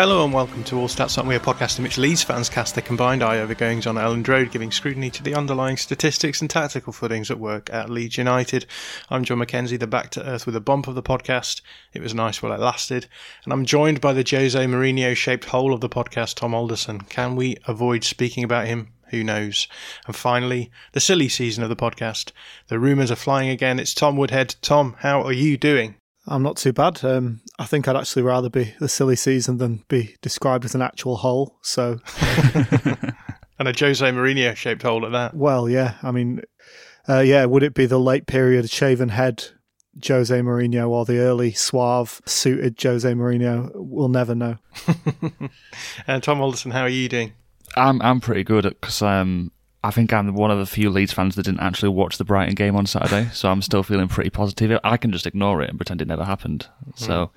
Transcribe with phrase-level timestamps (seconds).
[0.00, 2.76] Hello and welcome to All Stats Aren't We, a podcast in which Leeds fans cast
[2.76, 6.48] their combined eye over goings on Elland Road, giving scrutiny to the underlying statistics and
[6.48, 8.64] tactical footings at work at Leeds United.
[9.10, 11.62] I'm John McKenzie, the back to earth with a bump of the podcast.
[11.92, 13.08] It was nice while it lasted.
[13.42, 17.00] And I'm joined by the Jose Mourinho shaped hole of the podcast, Tom Alderson.
[17.00, 18.92] Can we avoid speaking about him?
[19.10, 19.66] Who knows?
[20.06, 22.30] And finally, the silly season of the podcast.
[22.68, 23.80] The rumours are flying again.
[23.80, 24.54] It's Tom Woodhead.
[24.62, 25.96] Tom, how are you doing?
[26.28, 27.04] I'm not too bad.
[27.04, 30.82] Um, I think I'd actually rather be the silly season than be described as an
[30.82, 31.58] actual hole.
[31.62, 31.98] So,
[33.58, 35.34] And a Jose Mourinho shaped hole at that.
[35.34, 35.94] well, yeah.
[36.02, 36.42] I mean,
[37.08, 37.44] uh, yeah.
[37.44, 39.46] Would it be the late period shaven head
[40.06, 43.70] Jose Mourinho or the early suave suited Jose Mourinho?
[43.74, 44.58] We'll never know.
[46.06, 47.32] And Tom Alderson, how are you doing?
[47.76, 49.50] I'm I'm pretty good because um,
[49.84, 52.54] I think I'm one of the few Leeds fans that didn't actually watch the Brighton
[52.54, 54.78] game on Saturday, so I'm still feeling pretty positive.
[54.82, 56.66] I can just ignore it and pretend it never happened.
[56.96, 57.30] So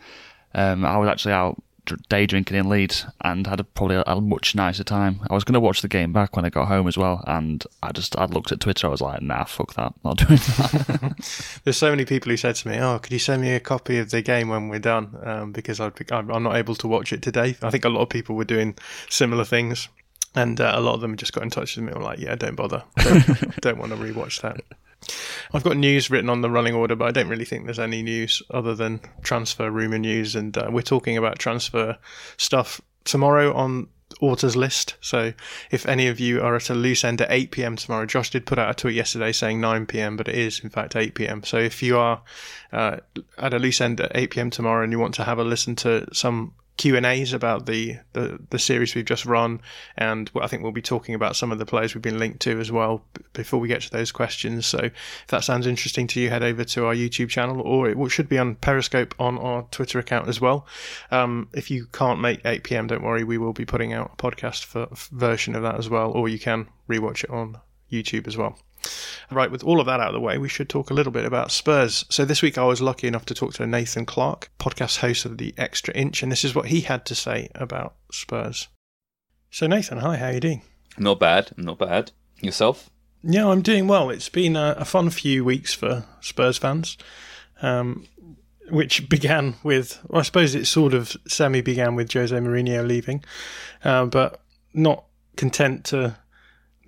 [0.56, 1.62] um, I was actually out
[2.10, 5.20] day drinking in Leeds and had a, probably a, a much nicer time.
[5.30, 7.64] I was going to watch the game back when I got home as well, and
[7.82, 8.88] I just I looked at Twitter.
[8.88, 11.60] I was like, Nah, fuck that, not doing that.
[11.64, 13.98] There's so many people who said to me, "Oh, could you send me a copy
[13.98, 16.88] of the game when we're done?" Um, because I'd be, I'm I'm not able to
[16.88, 17.56] watch it today.
[17.62, 18.76] I think a lot of people were doing
[19.10, 19.90] similar things,
[20.36, 21.94] and uh, a lot of them just got in touch with me.
[21.94, 22.84] were like, "Yeah, don't bother.
[22.98, 24.62] Don't, don't want to rewatch that."
[25.54, 28.04] I've got news written on the running order, but I don't really think there's any
[28.04, 31.98] news other than transfer rumor news, and uh, we're talking about transfer
[32.38, 33.88] stuff tomorrow on
[34.22, 34.96] Orta's list.
[35.02, 35.34] So
[35.72, 37.76] if any of you are at a loose end at 8 p.m.
[37.76, 40.70] tomorrow, Josh did put out a tweet yesterday saying 9 p.m., but it is in
[40.70, 41.44] fact 8 p.m.
[41.44, 42.22] So if you are
[42.72, 42.98] uh,
[43.38, 44.50] at a loose end at 8 p.m.
[44.50, 47.98] tomorrow and you want to have a listen to some Q and A's about the,
[48.14, 49.62] the the series we've just run,
[49.98, 52.60] and I think we'll be talking about some of the players we've been linked to
[52.60, 54.66] as well before we get to those questions.
[54.66, 58.10] So if that sounds interesting to you, head over to our YouTube channel, or it
[58.10, 60.66] should be on Periscope on our Twitter account as well.
[61.12, 64.22] Um, if you can't make 8 p.m., don't worry, we will be putting out a
[64.22, 67.60] podcast for, version of that as well, or you can rewatch it on
[67.92, 68.58] YouTube as well.
[69.30, 71.26] Right, with all of that out of the way, we should talk a little bit
[71.26, 72.06] about Spurs.
[72.10, 75.38] So this week I was lucky enough to talk to Nathan Clark, podcast host of
[75.38, 78.68] the Extra Inch, and this is what he had to say about Spurs.
[79.50, 80.62] So Nathan, hi, how are you doing?
[80.98, 82.12] Not bad, not bad.
[82.42, 82.90] Yourself?
[83.24, 84.10] Yeah, I'm doing well.
[84.10, 86.98] It's been a, a fun few weeks for Spurs fans,
[87.62, 88.08] um,
[88.70, 93.24] which began with, well, I suppose it sort of semi began with Jose Mourinho leaving,
[93.84, 94.42] uh, but
[94.74, 95.06] not
[95.36, 96.18] content to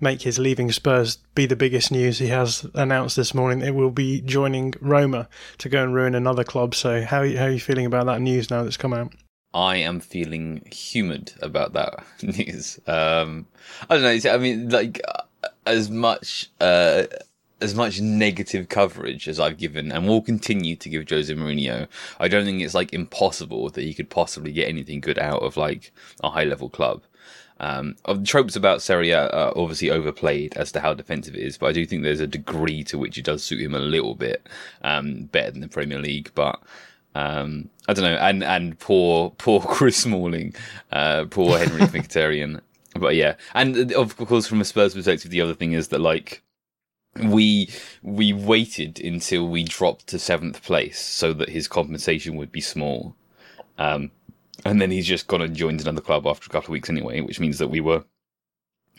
[0.04, 2.20] make his leaving Spurs be the biggest news.
[2.20, 5.28] He has announced this morning it will be joining Roma
[5.58, 6.76] to go and ruin another club.
[6.76, 9.12] So, how, how are you feeling about that news now that's come out?
[9.52, 12.78] I am feeling humid about that news.
[12.86, 13.46] Um,
[13.88, 14.30] I don't know.
[14.30, 17.04] I mean, like uh, as much uh,
[17.60, 21.88] as much negative coverage as I've given, and will continue to give Jose Mourinho.
[22.20, 25.56] I don't think it's like impossible that he could possibly get anything good out of
[25.56, 25.92] like
[26.22, 27.02] a high level club.
[27.60, 31.56] Um, of the tropes about Serie are obviously overplayed as to how defensive it is,
[31.56, 34.14] but I do think there's a degree to which it does suit him a little
[34.14, 34.48] bit
[34.82, 36.32] um, better than the Premier League.
[36.34, 36.60] But
[37.14, 40.54] um, I don't know, and and poor poor Chris Smalling,
[40.90, 42.60] uh, poor Henry Mkhitaryan.
[42.96, 46.00] But yeah, and uh, of course, from a Spurs perspective, the other thing is that
[46.00, 46.42] like
[47.22, 47.70] we
[48.02, 53.14] we waited until we dropped to seventh place so that his compensation would be small.
[53.78, 54.10] Um,
[54.64, 57.20] and then he's just gone and joined another club after a couple of weeks anyway,
[57.20, 58.04] which means that we were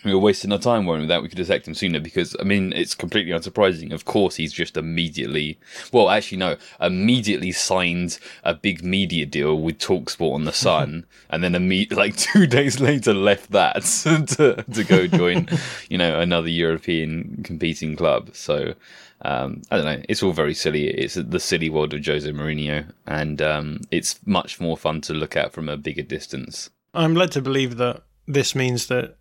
[0.06, 2.72] we were wasting our time worrying that we could detect him sooner because I mean
[2.74, 3.92] it's completely unsurprising.
[3.92, 5.58] Of course, he's just immediately
[5.92, 11.44] well, actually no, immediately signed a big media deal with Talksport on the Sun, and
[11.44, 13.82] then imme- like two days later left that
[14.38, 15.48] to to go join
[15.90, 18.30] you know another European competing club.
[18.34, 18.76] So.
[19.22, 20.04] Um, I don't know.
[20.10, 20.88] It's all very silly.
[20.88, 25.36] It's the silly world of Jose Mourinho, and um, it's much more fun to look
[25.36, 26.70] at from a bigger distance.
[26.94, 29.18] I'm led to believe that this means that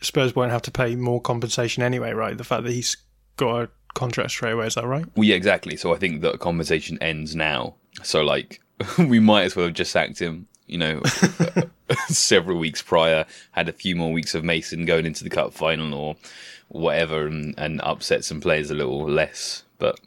[0.00, 2.36] Spurs won't have to pay more compensation anyway, right?
[2.36, 2.96] The fact that he's
[3.36, 5.04] got a contract straight away, is that right?
[5.16, 5.76] Well, yeah, exactly.
[5.76, 7.74] So I think that compensation ends now.
[8.02, 8.60] So like,
[8.98, 10.46] we might as well have just sacked him.
[10.70, 11.02] You know,
[12.08, 15.92] several weeks prior, had a few more weeks of Mason going into the cup final
[15.94, 16.16] or
[16.68, 19.64] whatever, and, and upset some players a little less.
[19.78, 19.98] But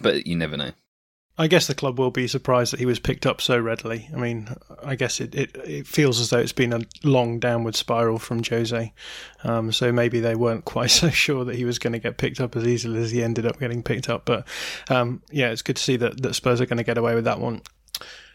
[0.00, 0.72] but you never know.
[1.38, 4.08] I guess the club will be surprised that he was picked up so readily.
[4.14, 4.54] I mean,
[4.84, 8.42] I guess it, it, it feels as though it's been a long downward spiral from
[8.44, 8.92] Jose.
[9.42, 12.40] Um, so maybe they weren't quite so sure that he was going to get picked
[12.40, 14.26] up as easily as he ended up getting picked up.
[14.26, 14.46] But
[14.90, 17.24] um, yeah, it's good to see that, that Spurs are going to get away with
[17.24, 17.62] that one.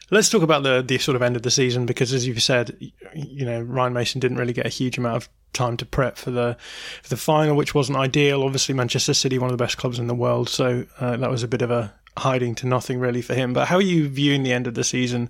[0.09, 2.77] Let's talk about the the sort of end of the season because, as you've said,
[3.13, 6.31] you know Ryan Mason didn't really get a huge amount of time to prep for
[6.31, 6.57] the
[7.03, 8.43] for the final, which wasn't ideal.
[8.43, 11.43] Obviously, Manchester City, one of the best clubs in the world, so uh, that was
[11.43, 13.53] a bit of a hiding to nothing really for him.
[13.53, 15.29] But how are you viewing the end of the season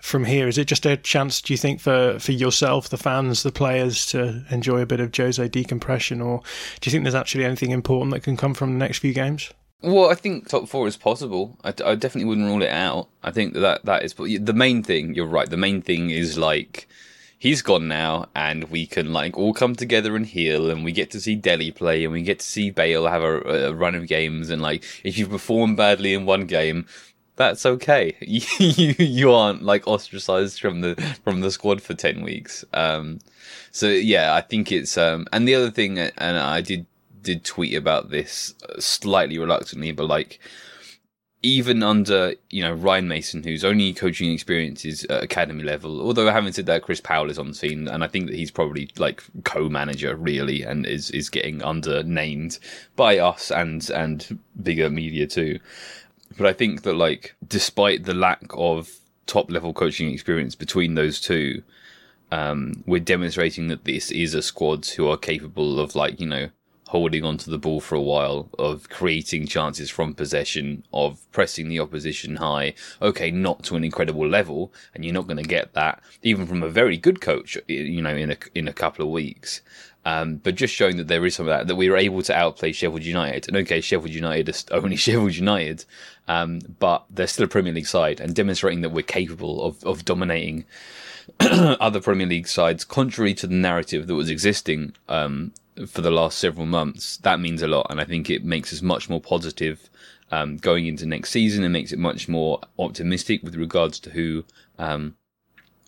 [0.00, 0.48] from here?
[0.48, 4.06] Is it just a chance, do you think, for, for yourself, the fans, the players
[4.06, 6.42] to enjoy a bit of Jose decompression, or
[6.80, 9.50] do you think there's actually anything important that can come from the next few games?
[9.82, 11.56] Well, I think top four is possible.
[11.64, 13.08] I, I definitely wouldn't rule it out.
[13.22, 15.14] I think that that is the main thing.
[15.14, 15.48] You're right.
[15.48, 16.86] The main thing is like
[17.38, 21.10] he's gone now, and we can like all come together and heal, and we get
[21.12, 24.06] to see Dele play, and we get to see Bale have a, a run of
[24.06, 26.86] games, and like if you perform badly in one game,
[27.36, 28.14] that's okay.
[28.20, 30.94] you you aren't like ostracized from the
[31.24, 32.66] from the squad for ten weeks.
[32.74, 33.18] Um,
[33.72, 36.84] so yeah, I think it's um, and the other thing, and I did
[37.22, 40.40] did tweet about this slightly reluctantly, but like
[41.42, 46.00] even under you know Ryan Mason, whose only coaching experience is academy level.
[46.00, 48.50] Although having said that, Chris Powell is on the scene, and I think that he's
[48.50, 52.58] probably like co-manager really, and is is getting under named
[52.96, 55.58] by us and and bigger media too.
[56.36, 58.90] But I think that like despite the lack of
[59.26, 61.62] top level coaching experience between those two,
[62.32, 66.50] um, we're demonstrating that this is a squad who are capable of like you know
[66.90, 71.78] holding onto the ball for a while, of creating chances from possession, of pressing the
[71.78, 72.74] opposition high.
[73.00, 76.64] Okay, not to an incredible level, and you're not going to get that even from
[76.64, 79.60] a very good coach, you know, in a in a couple of weeks.
[80.04, 82.34] Um, but just showing that there is some of that, that we were able to
[82.34, 83.46] outplay Sheffield United.
[83.46, 85.84] And okay, Sheffield United is only Sheffield United,
[86.26, 90.04] um, but they're still a Premier League side and demonstrating that we're capable of, of
[90.04, 90.64] dominating
[91.40, 95.52] other Premier League sides, contrary to the narrative that was existing um,
[95.86, 97.86] for the last several months, that means a lot.
[97.90, 99.88] And I think it makes us much more positive
[100.30, 104.44] um, going into next season and makes it much more optimistic with regards to who.
[104.78, 105.16] Um,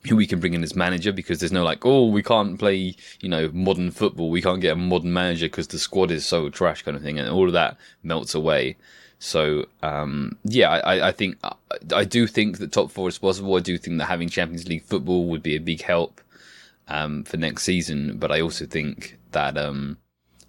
[0.08, 2.96] who we can bring in as manager because there's no like, oh, we can't play,
[3.20, 4.30] you know, modern football.
[4.30, 7.20] We can't get a modern manager because the squad is so trash, kind of thing,
[7.20, 8.76] and all of that melts away.
[9.20, 11.36] So, um, yeah, I, I think
[11.94, 13.54] I do think that top four is possible.
[13.54, 16.20] I do think that having Champions League football would be a big help
[16.88, 18.18] um, for next season.
[18.18, 19.98] But I also think that um,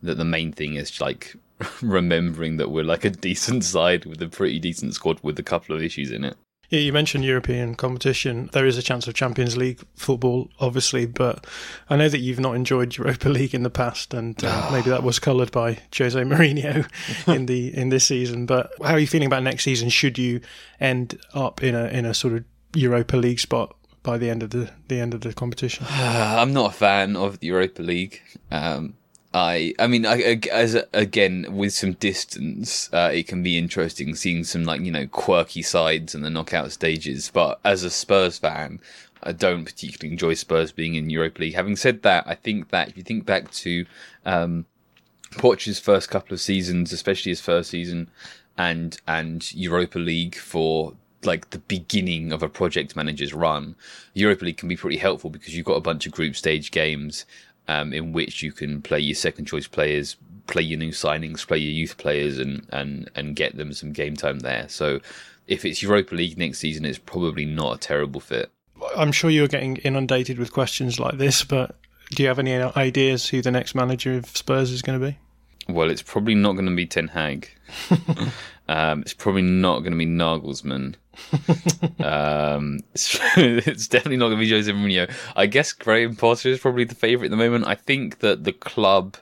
[0.01, 1.35] that the main thing is like
[1.81, 5.75] remembering that we're like a decent side with a pretty decent squad with a couple
[5.75, 6.37] of issues in it.
[6.69, 8.49] Yeah, you mentioned European competition.
[8.51, 11.45] There is a chance of Champions League football, obviously, but
[11.87, 15.03] I know that you've not enjoyed Europa League in the past, and uh, maybe that
[15.03, 16.87] was coloured by Jose Mourinho
[17.27, 18.47] in the in this season.
[18.47, 19.89] But how are you feeling about next season?
[19.89, 20.41] Should you
[20.79, 24.51] end up in a in a sort of Europa League spot by the end of
[24.51, 25.85] the the end of the competition?
[25.89, 28.21] I'm not a fan of the Europa League.
[28.51, 28.95] Um,
[29.33, 34.43] I I mean, I, as again with some distance, uh, it can be interesting seeing
[34.43, 37.31] some like you know quirky sides in the knockout stages.
[37.33, 38.79] But as a Spurs fan,
[39.23, 41.55] I don't particularly enjoy Spurs being in Europa League.
[41.55, 43.85] Having said that, I think that if you think back to
[44.25, 44.65] um,
[45.37, 48.09] Poch's first couple of seasons, especially his first season,
[48.57, 50.93] and and Europa League for
[51.25, 53.75] like the beginning of a project manager's run,
[54.13, 57.25] Europa League can be pretty helpful because you've got a bunch of group stage games
[57.67, 61.57] um, in which you can play your second choice players, play your new signings, play
[61.57, 64.67] your youth players, and and and get them some game time there.
[64.69, 64.99] So
[65.47, 68.51] if it's Europa League next season, it's probably not a terrible fit.
[68.95, 71.75] I'm sure you're getting inundated with questions like this, but
[72.11, 75.17] do you have any ideas who the next manager of Spurs is going to be?
[75.67, 77.49] Well, it's probably not going to be Ten Hag.
[78.67, 80.95] um, it's probably not going to be Nagelsmann.
[81.99, 85.11] Um, it's, it's definitely not going to be Jose Mourinho.
[85.35, 87.67] I guess Graham Potter is probably the favourite at the moment.
[87.67, 89.17] I think that the club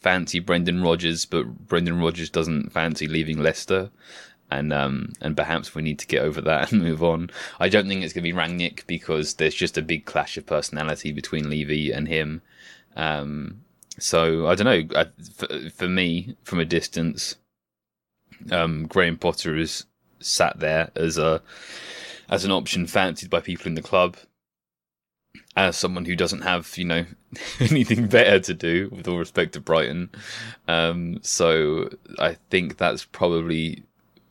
[0.00, 3.90] fancy Brendan Rodgers, but Brendan Rodgers doesn't fancy leaving Leicester.
[4.50, 7.30] And um, and perhaps we need to get over that and move on.
[7.58, 10.44] I don't think it's going to be Rangnick because there's just a big clash of
[10.44, 12.42] personality between Levy and him.
[12.94, 13.62] Um,
[13.98, 15.00] so I don't know.
[15.00, 17.36] I, for, for, me, from a distance,
[18.50, 19.86] um, Graham Potter is
[20.24, 21.42] sat there as a
[22.28, 24.16] as an option fancied by people in the club.
[25.54, 27.04] As someone who doesn't have, you know,
[27.60, 30.10] anything better to do, with all respect to Brighton,
[30.66, 33.82] um, so I think that's probably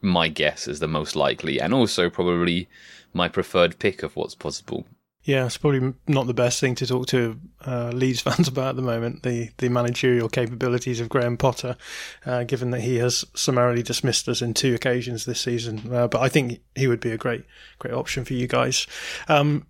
[0.01, 2.67] my guess as the most likely, and also probably
[3.13, 4.85] my preferred pick of what's possible.
[5.23, 8.75] Yeah, it's probably not the best thing to talk to uh, Leeds fans about at
[8.75, 11.77] the moment, the, the managerial capabilities of Graham Potter,
[12.25, 15.93] uh, given that he has summarily dismissed us in two occasions this season.
[15.93, 17.43] Uh, but I think he would be a great
[17.79, 18.87] great option for you guys.
[19.27, 19.67] Um,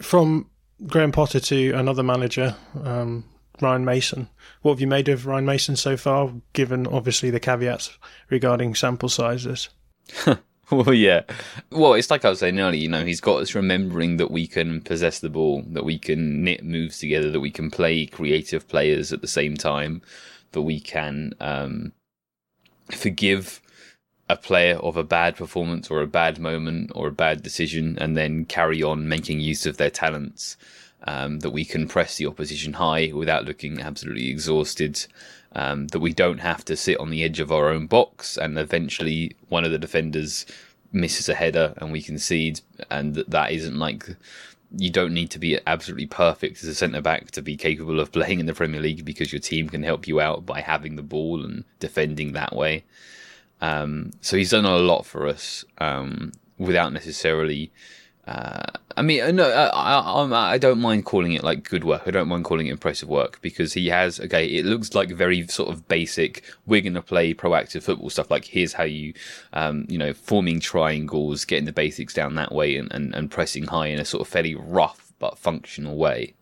[0.00, 0.50] from
[0.86, 3.24] Graham Potter to another manager, um,
[3.60, 4.28] Ryan Mason.
[4.62, 7.98] What have you made of Ryan Mason so far, given obviously the caveats
[8.30, 9.68] regarding sample sizes?
[10.70, 11.22] well, yeah.
[11.70, 14.46] Well, it's like I was saying earlier, you know, he's got us remembering that we
[14.46, 18.66] can possess the ball, that we can knit moves together, that we can play creative
[18.68, 20.00] players at the same time,
[20.52, 21.92] that we can um,
[22.90, 23.60] forgive
[24.28, 28.16] a player of a bad performance or a bad moment or a bad decision and
[28.16, 30.56] then carry on making use of their talents.
[31.06, 35.04] Um, that we can press the opposition high without looking absolutely exhausted
[35.54, 38.58] um, that we don't have to sit on the edge of our own box and
[38.58, 40.46] eventually one of the defenders
[40.92, 44.16] misses a header and we concede, and that, isn't like
[44.76, 48.12] you don't need to be absolutely perfect as a centre back to be capable of
[48.12, 51.02] playing in the Premier League because your team can help you out by having the
[51.02, 52.84] ball and defending that way.
[53.60, 57.70] Um, so he's done a lot for us um, without necessarily
[58.26, 58.62] uh,
[58.96, 62.02] I mean, uh, no, I, I, I, don't mind calling it like good work.
[62.06, 64.18] I don't mind calling it impressive work because he has.
[64.18, 66.42] Okay, it looks like very sort of basic.
[66.64, 68.30] We're going to play proactive football stuff.
[68.30, 69.12] Like here's how you,
[69.52, 73.64] um, you know, forming triangles, getting the basics down that way, and, and, and pressing
[73.64, 76.34] high in a sort of fairly rough but functional way.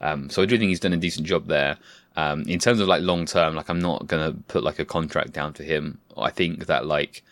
[0.00, 1.76] Um, so I do think he's done a decent job there.
[2.16, 4.84] Um, in terms of like long term, like I'm not going to put like a
[4.84, 6.00] contract down for him.
[6.16, 7.22] I think that like,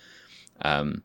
[0.62, 1.02] um,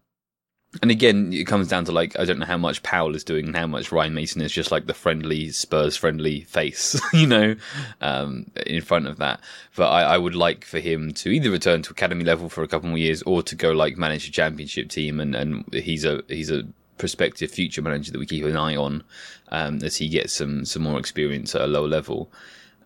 [0.82, 3.46] and again, it comes down to like I don't know how much Powell is doing
[3.46, 7.56] and how much Ryan Mason is just like the friendly Spurs friendly face, you know,
[8.02, 9.40] um, in front of that.
[9.76, 12.68] But I, I, would like for him to either return to academy level for a
[12.68, 16.24] couple more years or to go like manage a championship team, and, and he's a
[16.28, 16.64] he's a
[16.98, 19.04] prospective future manager that we keep an eye on
[19.50, 22.32] um, as he gets some some more experience at a lower level.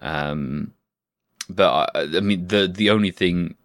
[0.02, 0.74] Um,
[1.50, 3.56] but I, I mean, the the only thing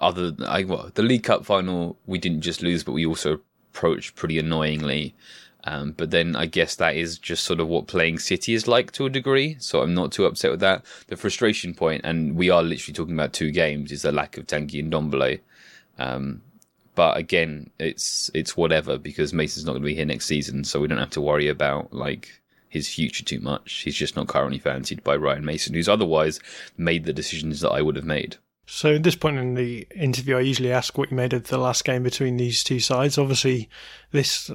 [0.00, 3.40] other I, well, the League Cup final we didn't just lose, but we also
[3.72, 5.14] approached pretty annoyingly.
[5.64, 8.92] Um, but then I guess that is just sort of what playing City is like
[8.92, 9.56] to a degree.
[9.58, 10.84] So I'm not too upset with that.
[11.08, 14.46] The frustration point, and we are literally talking about two games, is the lack of
[14.46, 15.40] Tanguy Ndombele.
[15.98, 16.42] Um,
[16.94, 20.80] but again, it's it's whatever because Mason's not going to be here next season, so
[20.80, 23.72] we don't have to worry about like his future too much.
[23.72, 26.40] He's just not currently fancied by Ryan Mason, who's otherwise
[26.76, 28.36] made the decisions that I would have made.
[28.70, 31.56] So at this point in the interview, I usually ask what you made of the
[31.56, 33.16] last game between these two sides.
[33.16, 33.70] Obviously,
[34.10, 34.50] this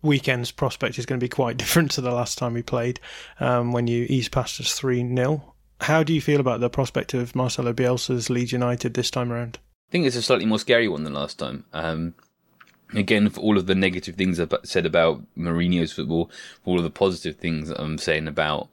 [0.00, 3.00] weekend's prospect is going to be quite different to the last time we played
[3.40, 5.54] um, when you eased past us 3 0.
[5.80, 9.58] How do you feel about the prospect of Marcelo Bielsa's Leeds United this time around?
[9.88, 11.64] I think it's a slightly more scary one than last time.
[11.72, 12.14] Um,
[12.94, 16.30] again, for all of the negative things I've said about Mourinho's football,
[16.62, 18.68] for all of the positive things I'm saying about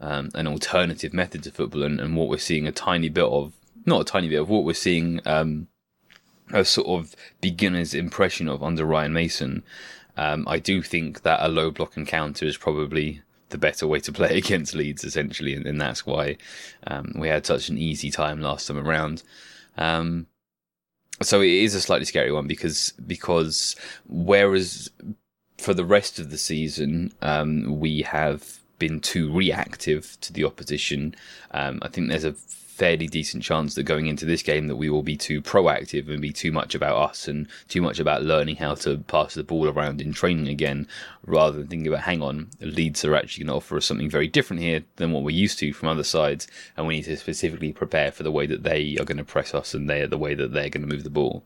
[0.00, 3.52] um, an alternative method to football and, and, what we're seeing a tiny bit of
[3.86, 5.68] not a tiny bit of what we're seeing um,
[6.52, 9.62] a sort of beginner's impression of under Ryan Mason.
[10.16, 14.12] Um, I do think that a low block encounter is probably the better way to
[14.12, 16.36] play against Leeds, essentially, and, and that's why
[16.86, 19.22] um, we had such an easy time last time around.
[19.76, 20.26] Um,
[21.22, 23.76] so it is a slightly scary one because because
[24.08, 24.90] whereas
[25.58, 31.14] for the rest of the season um, we have been too reactive to the opposition,
[31.52, 32.34] um, I think there's a
[32.74, 36.20] fairly decent chance that going into this game that we will be too proactive and
[36.20, 39.68] be too much about us and too much about learning how to pass the ball
[39.68, 40.86] around in training again
[41.24, 44.26] rather than thinking about hang on Leeds are actually going to offer us something very
[44.26, 47.72] different here than what we're used to from other sides and we need to specifically
[47.72, 50.34] prepare for the way that they are going to press us and they're the way
[50.34, 51.44] that they're going to move the ball.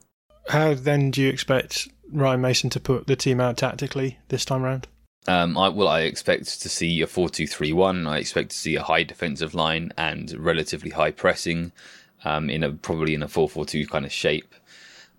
[0.48, 4.64] How then do you expect Ryan Mason to put the team out tactically this time
[4.64, 4.88] around
[5.28, 8.06] um, I, well, I expect to see a 4 2 3 1.
[8.06, 11.72] I expect to see a high defensive line and relatively high pressing.
[12.24, 14.54] um, in a probably in a 4-4-2 kind of shape.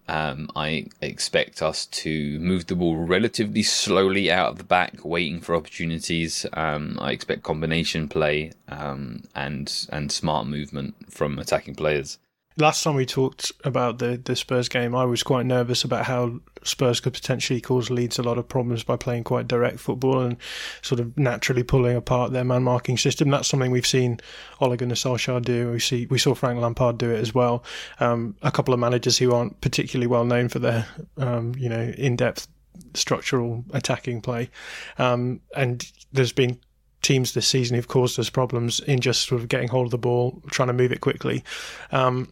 [0.07, 5.39] Um, I expect us to move the ball relatively slowly out of the back, waiting
[5.39, 6.47] for opportunities.
[6.53, 12.17] Um, I expect combination play um, and and smart movement from attacking players
[12.59, 16.39] last time we talked about the, the Spurs game, I was quite nervous about how
[16.63, 20.37] Spurs could potentially cause Leeds a lot of problems by playing quite direct football and
[20.81, 23.29] sort of naturally pulling apart their man marking system.
[23.29, 24.19] That's something we've seen
[24.59, 25.71] Ole Gunnar Solskjaer do.
[25.71, 27.63] We see we saw Frank Lampard do it as well.
[27.99, 30.85] Um, a couple of managers who aren't particularly well known for their
[31.17, 32.47] um, you know in depth
[32.93, 34.49] structural attacking play,
[34.97, 36.59] um, and there's been
[37.01, 39.97] teams this season who've caused us problems in just sort of getting hold of the
[39.97, 41.43] ball, trying to move it quickly.
[41.91, 42.31] Um,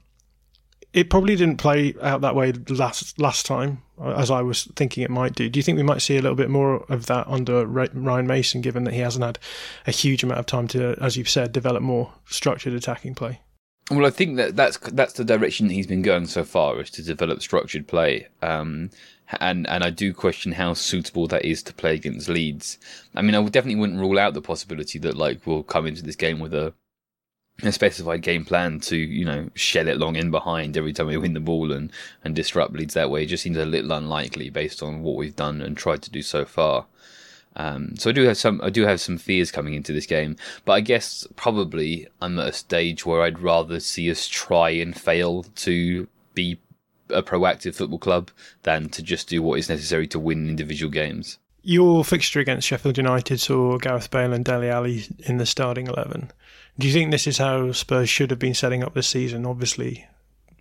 [0.98, 5.12] it probably didn't play out that way last last time, as I was thinking it
[5.12, 5.48] might do.
[5.48, 8.62] Do you think we might see a little bit more of that under Ryan Mason,
[8.62, 9.38] given that he hasn't had
[9.86, 13.42] a huge amount of time to, as you've said, develop more structured attacking play?
[13.92, 16.90] Well, I think that that's that's the direction that he's been going so far, is
[16.92, 18.28] to develop structured play.
[18.42, 18.90] Um,
[19.40, 22.80] and and I do question how suitable that is to play against Leeds.
[23.16, 26.16] I mean, I definitely wouldn't rule out the possibility that like we'll come into this
[26.16, 26.74] game with a
[27.64, 31.18] a specified game plan to you know shell it long in behind every time we
[31.18, 31.92] win the ball and
[32.24, 33.24] and disrupt Leeds that way.
[33.24, 36.22] It just seems a little unlikely based on what we've done and tried to do
[36.22, 36.86] so far.
[37.56, 40.36] Um, so I do have some I do have some fears coming into this game,
[40.64, 44.96] but I guess probably I'm at a stage where I'd rather see us try and
[44.96, 46.60] fail to be
[47.10, 48.30] a proactive football club
[48.62, 51.40] than to just do what is necessary to win individual games.
[51.64, 56.32] Your fixture against Sheffield United saw Gareth Bale and Dele Alli in the starting eleven.
[56.80, 59.46] Do you think this is how Spurs should have been setting up this season?
[59.46, 60.06] Obviously,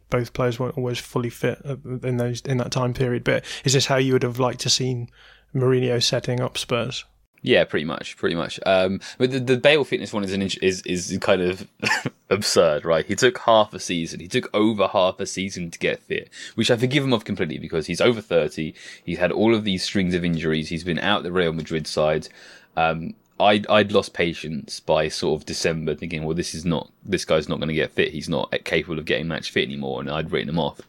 [0.08, 1.60] both players weren't always fully fit
[2.02, 3.24] in those in that time period.
[3.24, 5.10] But is this how you would have liked to seen
[5.54, 7.04] Mourinho setting up Spurs?
[7.42, 8.58] Yeah, pretty much, pretty much.
[8.66, 11.68] Um, but the, the Bale fitness one is an is is kind of
[12.30, 13.06] absurd, right?
[13.06, 14.20] He took half a season.
[14.20, 17.58] He took over half a season to get fit, which I forgive him of completely
[17.58, 18.74] because he's over thirty.
[19.04, 20.70] He's had all of these strings of injuries.
[20.70, 22.28] He's been out the Real Madrid side.
[22.76, 27.24] Um, I'd I'd lost patience by sort of December, thinking, well, this is not this
[27.24, 28.12] guy's not going to get fit.
[28.12, 30.80] He's not capable of getting match fit anymore, and I'd written him off.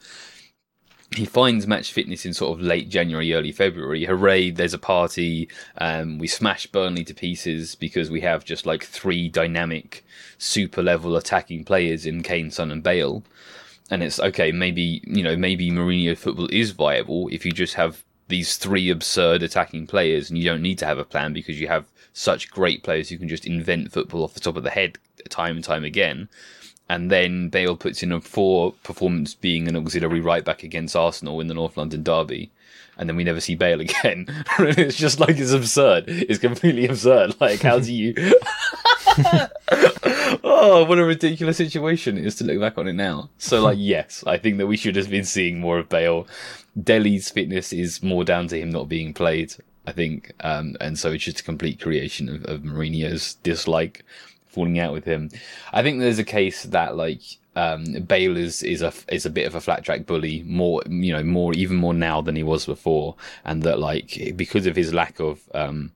[1.15, 4.05] He finds match fitness in sort of late January, early February.
[4.05, 4.51] Hooray!
[4.51, 5.49] There's a party.
[5.77, 10.03] Um, we smash Burnley to pieces because we have just like three dynamic,
[10.37, 13.23] super level attacking players in Kane, Son, and Bale.
[13.89, 14.51] And it's okay.
[14.51, 19.43] Maybe you know, maybe Mourinho football is viable if you just have these three absurd
[19.43, 22.83] attacking players, and you don't need to have a plan because you have such great
[22.83, 24.97] players who can just invent football off the top of the head
[25.29, 26.29] time and time again.
[26.89, 31.41] And then Bale puts in a four performance being an auxiliary right back against Arsenal
[31.41, 32.49] in the North London derby.
[32.97, 34.25] And then we never see Bale again.
[34.59, 36.05] it's just like it's absurd.
[36.07, 37.35] It's completely absurd.
[37.41, 38.15] Like, how do you.
[40.43, 43.29] oh, what a ridiculous situation it is to look back on it now.
[43.37, 46.27] So, like, yes, I think that we should have been seeing more of Bale.
[46.81, 49.53] Dele's fitness is more down to him not being played.
[49.85, 54.03] I think, um, and so it's just a complete creation of, of Mourinho's dislike
[54.47, 55.29] falling out with him.
[55.71, 57.21] I think there's a case that like
[57.55, 61.13] um, Bale is is a is a bit of a flat track bully, more you
[61.13, 64.93] know, more even more now than he was before, and that like because of his
[64.93, 65.93] lack of um,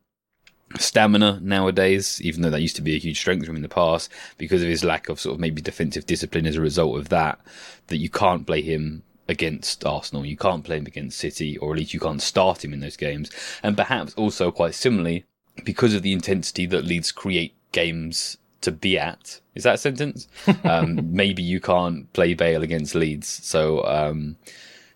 [0.77, 3.67] stamina nowadays, even though that used to be a huge strength for him in the
[3.67, 7.09] past, because of his lack of sort of maybe defensive discipline as a result of
[7.09, 7.39] that,
[7.87, 10.25] that you can't play him against Arsenal.
[10.25, 12.97] You can't play him against City, or at least you can't start him in those
[12.97, 13.31] games.
[13.63, 15.25] And perhaps also quite similarly,
[15.63, 19.39] because of the intensity that Leeds create games to be at.
[19.55, 20.27] Is that a sentence?
[20.63, 23.27] um, maybe you can't play Bale against Leeds.
[23.27, 24.37] So um,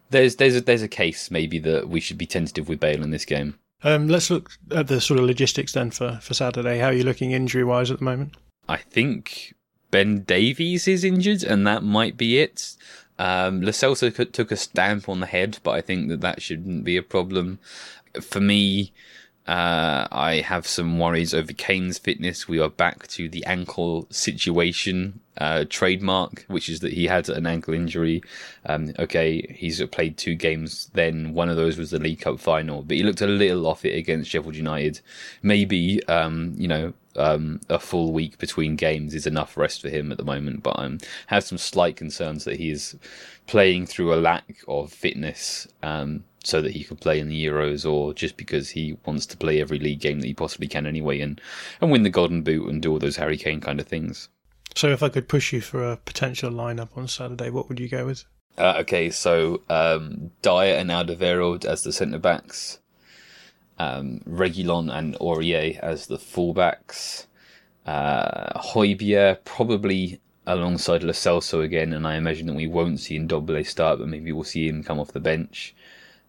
[0.10, 3.12] there's there's a, there's a case maybe that we should be tentative with Bale in
[3.12, 3.56] this game.
[3.84, 6.80] Um, let's look at the sort of logistics then for, for Saturday.
[6.80, 8.36] How are you looking injury wise at the moment?
[8.68, 9.54] I think
[9.92, 12.76] Ben Davies is injured, and that might be it.
[13.18, 16.84] Um, Lo Celso took a stamp on the head, but I think that that shouldn't
[16.84, 17.60] be a problem.
[18.22, 18.94] For me,
[19.48, 22.48] uh, I have some worries over Kane's fitness.
[22.48, 27.46] We are back to the ankle situation uh, trademark, which is that he had an
[27.46, 28.24] ankle injury.
[28.66, 30.90] Um, okay, he's played two games.
[30.94, 33.86] Then one of those was the League Cup final, but he looked a little off
[33.86, 35.02] it against Sheffield United.
[35.44, 40.12] Maybe um, you know um, a full week between games is enough rest for him
[40.12, 42.98] at the moment, but I have some slight concerns that he is
[43.46, 47.90] playing through a lack of fitness um, so that he can play in the Euros,
[47.90, 51.20] or just because he wants to play every league game that he possibly can anyway,
[51.20, 51.42] and
[51.82, 54.30] and win the Golden Boot and do all those Harry Kane kind of things.
[54.76, 57.88] So, if I could push you for a potential lineup on Saturday, what would you
[57.88, 58.26] go with?
[58.58, 62.80] Uh, okay, so um, Dier and Alderweireld as the centre backs
[63.78, 67.26] um, Reguilon and Aurier as the fullbacks.
[67.86, 73.66] Uh, Højbjerg probably alongside Lo Celso again, and I imagine that we won't see Ndombele
[73.66, 75.76] start, but maybe we'll see him come off the bench.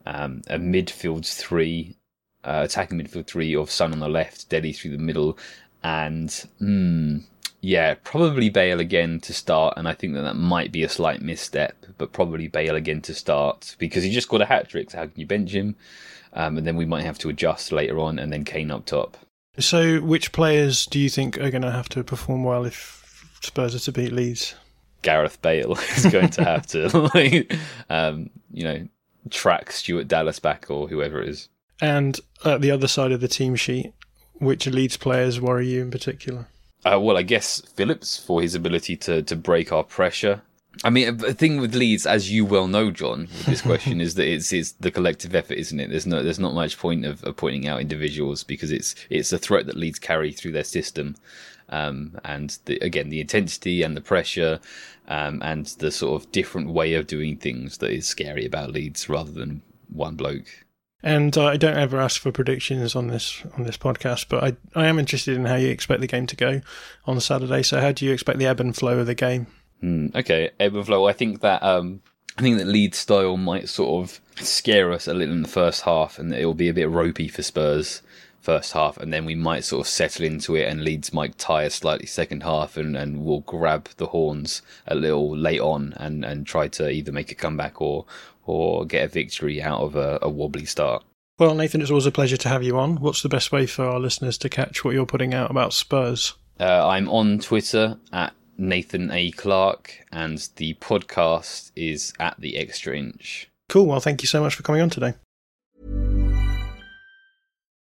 [0.06, 1.96] Um, a midfield three,
[2.44, 5.36] uh, attacking midfield three of Son on the left, Dele through the middle,
[5.82, 6.28] and
[6.60, 7.24] mm,
[7.60, 9.74] yeah, probably Bale again to start.
[9.76, 13.14] And I think that that might be a slight misstep, but probably Bale again to
[13.14, 14.90] start because he just got a hat trick.
[14.90, 15.74] So how can you bench him?
[16.32, 19.16] Um, and then we might have to adjust later on, and then Kane up top.
[19.58, 23.74] So, which players do you think are going to have to perform well if Spurs
[23.74, 24.54] are to beat Leeds?
[25.00, 27.54] Gareth Bale is going to have to, like,
[27.88, 28.88] um, you know,
[29.30, 31.48] track Stuart Dallas back or whoever it is.
[31.80, 33.92] And at the other side of the team sheet,
[34.34, 36.46] which Leeds players worry you in particular?
[36.84, 40.42] Uh, well, I guess Phillips for his ability to to break our pressure.
[40.84, 44.14] I mean, the thing with Leeds, as you well know, John, with this question is
[44.14, 45.90] that it's it's the collective effort, isn't it?
[45.90, 49.38] There's no there's not much point of, of pointing out individuals because it's it's the
[49.38, 51.16] threat that Leeds carry through their system,
[51.68, 54.60] um, and the, again the intensity and the pressure,
[55.08, 59.08] um, and the sort of different way of doing things that is scary about Leeds
[59.08, 60.64] rather than one bloke.
[61.02, 64.56] And uh, I don't ever ask for predictions on this on this podcast, but I
[64.74, 66.60] I am interested in how you expect the game to go
[67.04, 67.62] on Saturday.
[67.62, 69.46] So how do you expect the ebb and flow of the game?
[69.82, 71.06] Mm, okay, ebb and flow.
[71.06, 72.00] I think that um,
[72.38, 75.82] I think that Leeds style might sort of scare us a little in the first
[75.82, 78.02] half, and it will be a bit ropey for Spurs
[78.46, 81.68] first half, and then we might sort of settle into it, and Leeds might tire
[81.68, 86.46] slightly second half, and, and we'll grab the horns a little late on, and, and
[86.46, 88.04] try to either make a comeback or
[88.48, 91.02] or get a victory out of a, a wobbly start.
[91.36, 93.00] Well, Nathan, it's always a pleasure to have you on.
[93.00, 96.34] What's the best way for our listeners to catch what you're putting out about Spurs?
[96.60, 99.32] Uh, I'm on Twitter at Nathan A.
[99.32, 103.50] Clark, and the podcast is at The Extra Inch.
[103.68, 103.86] Cool.
[103.86, 105.14] Well, thank you so much for coming on today.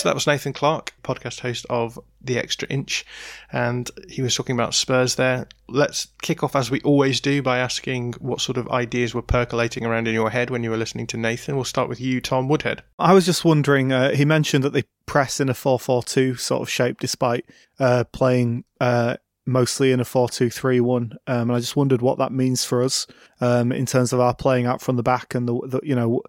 [0.00, 3.04] So that was Nathan Clark, podcast host of The Extra Inch,
[3.52, 5.46] and he was talking about Spurs there.
[5.68, 9.84] Let's kick off as we always do by asking what sort of ideas were percolating
[9.84, 11.54] around in your head when you were listening to Nathan.
[11.54, 12.82] We'll start with you, Tom Woodhead.
[12.98, 16.34] I was just wondering, uh, he mentioned that they press in a 4 4 2
[16.36, 17.44] sort of shape despite
[17.78, 21.12] uh, playing uh, mostly in a 4 2 3 1.
[21.26, 23.06] Um, and I just wondered what that means for us
[23.42, 26.22] um, in terms of our playing out from the back and the, the you know,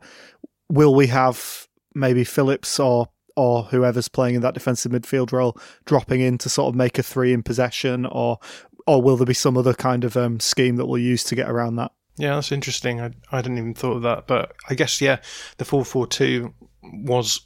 [0.67, 6.22] will we have maybe Phillips or or whoever's playing in that defensive midfield role dropping
[6.22, 8.39] in to sort of make a three in possession, or
[8.88, 11.50] or will there be some other kind of um, scheme that we'll use to get
[11.50, 11.91] around that?
[12.17, 13.00] Yeah, that's interesting.
[13.00, 15.20] I I hadn't even thought of that, but I guess yeah,
[15.58, 17.41] the four four two was,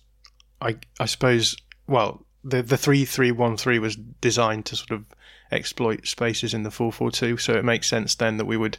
[0.62, 1.56] I I suppose,
[1.88, 5.06] well, the the three three one three was designed to sort of
[5.52, 8.78] exploit spaces in the 4-4-2 so it makes sense then that we would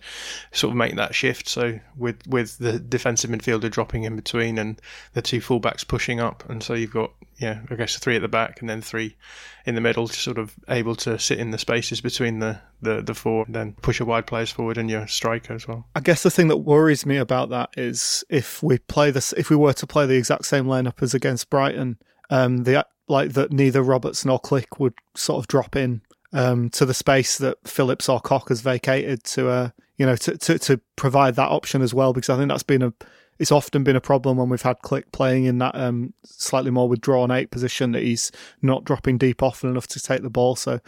[0.52, 1.48] sort of make that shift.
[1.48, 4.80] So with with the defensive midfielder dropping in between and
[5.12, 6.48] the two fullbacks pushing up.
[6.48, 9.16] And so you've got yeah I guess three at the back and then three
[9.64, 13.14] in the middle sort of able to sit in the spaces between the the, the
[13.14, 15.86] four then push your wide players forward and your striker as well.
[15.94, 19.50] I guess the thing that worries me about that is if we play this, if
[19.50, 21.98] we were to play the exact same lineup as against Brighton,
[22.30, 26.84] um, the like that neither Roberts nor Klich would sort of drop in um, to
[26.84, 30.80] the space that Phillips or Koch has vacated to, uh, you know, to, to to
[30.96, 32.92] provide that option as well, because I think that's been a
[33.38, 36.88] it's often been a problem when we've had Klich playing in that um, slightly more
[36.88, 40.56] withdrawn eight position that he's not dropping deep often enough to take the ball.
[40.56, 40.80] So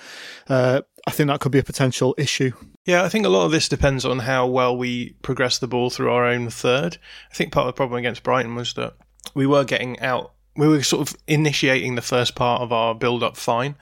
[0.48, 2.52] uh, I think that could be a potential issue.
[2.86, 5.90] Yeah, I think a lot of this depends on how well we progress the ball
[5.90, 6.96] through our own third.
[7.30, 8.94] I think part of the problem against Brighton was that
[9.34, 13.22] we were getting out, we were sort of initiating the first part of our build
[13.22, 13.76] up fine.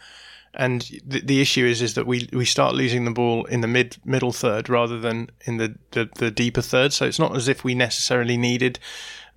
[0.56, 3.68] And the, the issue is is that we, we start losing the ball in the
[3.68, 6.92] mid middle third rather than in the, the, the deeper third.
[6.92, 8.78] So it's not as if we necessarily needed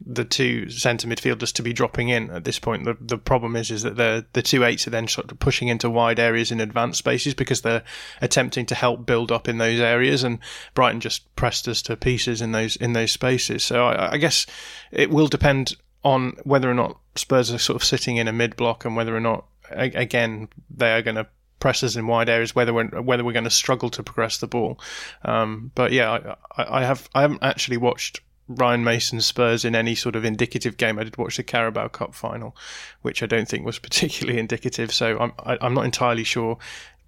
[0.06, 2.86] the two centre midfielders to be dropping in at this point.
[2.86, 5.68] The the problem is is that the the two eights are then sort of pushing
[5.68, 7.84] into wide areas in advanced spaces because they're
[8.22, 10.40] attempting to help build up in those areas, and
[10.74, 13.64] Brighton just pressed us to pieces in those in those spaces.
[13.64, 14.46] So I, I guess
[14.92, 18.56] it will depend on whether or not Spurs are sort of sitting in a mid
[18.56, 21.28] block and whether or not again they are going to
[21.60, 24.48] press us in wide areas, whether we're whether we're going to struggle to progress the
[24.48, 24.80] ball.
[25.24, 29.96] Um, but yeah, I, I have I haven't actually watched Ryan Mason Spurs in any
[29.96, 30.98] sort of indicative game.
[30.98, 32.56] I did watch the Carabao Cup final,
[33.02, 34.92] which I don't think was particularly indicative.
[34.94, 36.58] So I'm I, am i am not entirely sure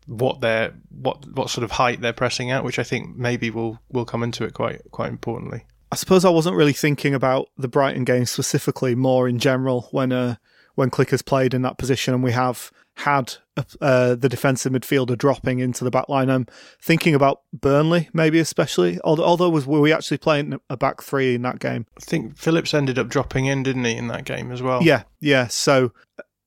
[0.07, 3.79] what they're what what sort of height they're pressing at, which I think maybe will
[3.91, 5.65] will come into it quite quite importantly.
[5.93, 10.13] I suppose I wasn't really thinking about the Brighton game specifically, more in general when
[10.13, 10.35] uh,
[10.75, 13.35] when Klich's played in that position, and we have had
[13.79, 16.29] uh, the defensive midfielder dropping into the back line.
[16.29, 16.47] I'm
[16.81, 18.99] thinking about Burnley, maybe especially.
[19.03, 21.85] Although, although was were we actually playing a back three in that game?
[21.97, 24.83] I think Phillips ended up dropping in, didn't he, in that game as well?
[24.83, 25.47] Yeah, yeah.
[25.47, 25.93] So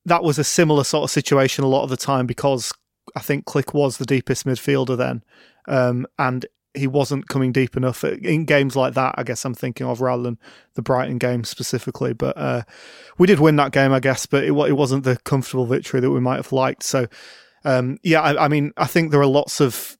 [0.04, 2.72] that was a similar sort of situation a lot of the time because
[3.16, 5.22] I think Klich was the deepest midfielder then,
[5.66, 9.14] um, and he wasn't coming deep enough in games like that.
[9.16, 10.38] I guess I'm thinking of rather than
[10.74, 12.12] the Brighton game specifically.
[12.12, 12.62] But uh,
[13.18, 16.10] we did win that game, I guess, but it, it wasn't the comfortable victory that
[16.10, 16.82] we might have liked.
[16.82, 17.06] So
[17.64, 19.96] um, yeah, I, I mean, I think there are lots of.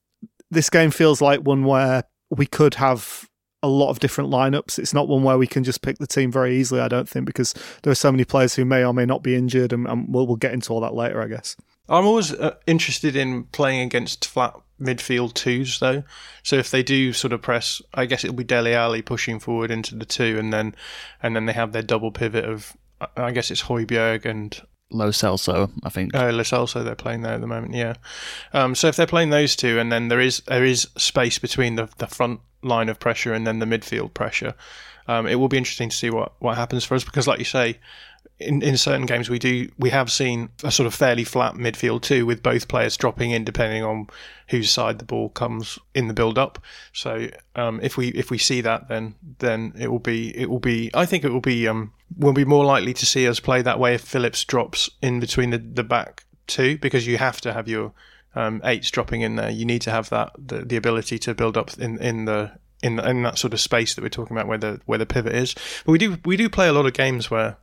[0.51, 3.29] This game feels like one where we could have
[3.63, 4.79] a lot of different lineups.
[4.79, 7.25] It's not one where we can just pick the team very easily, I don't think,
[7.25, 10.13] because there are so many players who may or may not be injured, and, and
[10.13, 11.57] we'll, we'll get into all that later, I guess.
[11.89, 16.03] I'm always uh, interested in playing against flat midfield twos, though.
[16.43, 19.71] So if they do sort of press, I guess it'll be Dele Alli pushing forward
[19.71, 20.75] into the two, and then
[21.23, 22.77] and then they have their double pivot of,
[23.17, 24.61] I guess it's Højbjerg and
[24.91, 26.15] Lo Celso, I think.
[26.15, 27.75] Oh, Lo Celso, they're playing there at the moment.
[27.75, 27.95] Yeah.
[28.53, 31.77] Um, so if they're playing those two, and then there is there is space between
[31.77, 34.55] the the front line of pressure and then the midfield pressure,
[35.07, 37.45] um, it will be interesting to see what what happens for us because, like you
[37.45, 37.79] say,
[38.39, 42.03] in, in certain games we do we have seen a sort of fairly flat midfield
[42.03, 44.09] too, with both players dropping in depending on
[44.49, 46.59] whose side the ball comes in the build up.
[46.93, 50.61] So um, if we if we see that, then then it will be it will
[50.61, 53.63] be I think it will be um, we'll be more likely to see us play
[53.63, 57.53] that way if Phillips drops in between the, the back two because you have to
[57.53, 57.93] have your
[58.35, 59.51] um, eights dropping in there.
[59.51, 62.99] You need to have that the, the ability to build up in in the in,
[62.99, 65.55] in that sort of space that we're talking about where the where the pivot is.
[65.87, 67.57] But we do we do play a lot of games where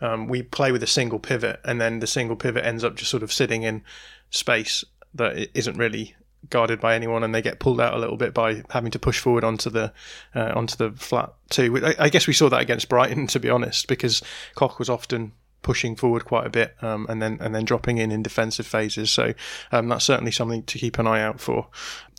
[0.00, 3.10] um, we play with a single pivot, and then the single pivot ends up just
[3.10, 3.82] sort of sitting in
[4.30, 6.14] space that isn't really
[6.50, 9.18] guarded by anyone, and they get pulled out a little bit by having to push
[9.18, 9.92] forward onto the
[10.34, 11.84] uh, onto the flat too.
[11.84, 14.22] I, I, guess we saw that against Brighton, to be honest, because
[14.54, 15.32] Koch was often
[15.62, 19.10] pushing forward quite a bit um, and then and then dropping in in defensive phases.
[19.10, 19.34] So
[19.72, 21.68] um, that's certainly something to keep an eye out for.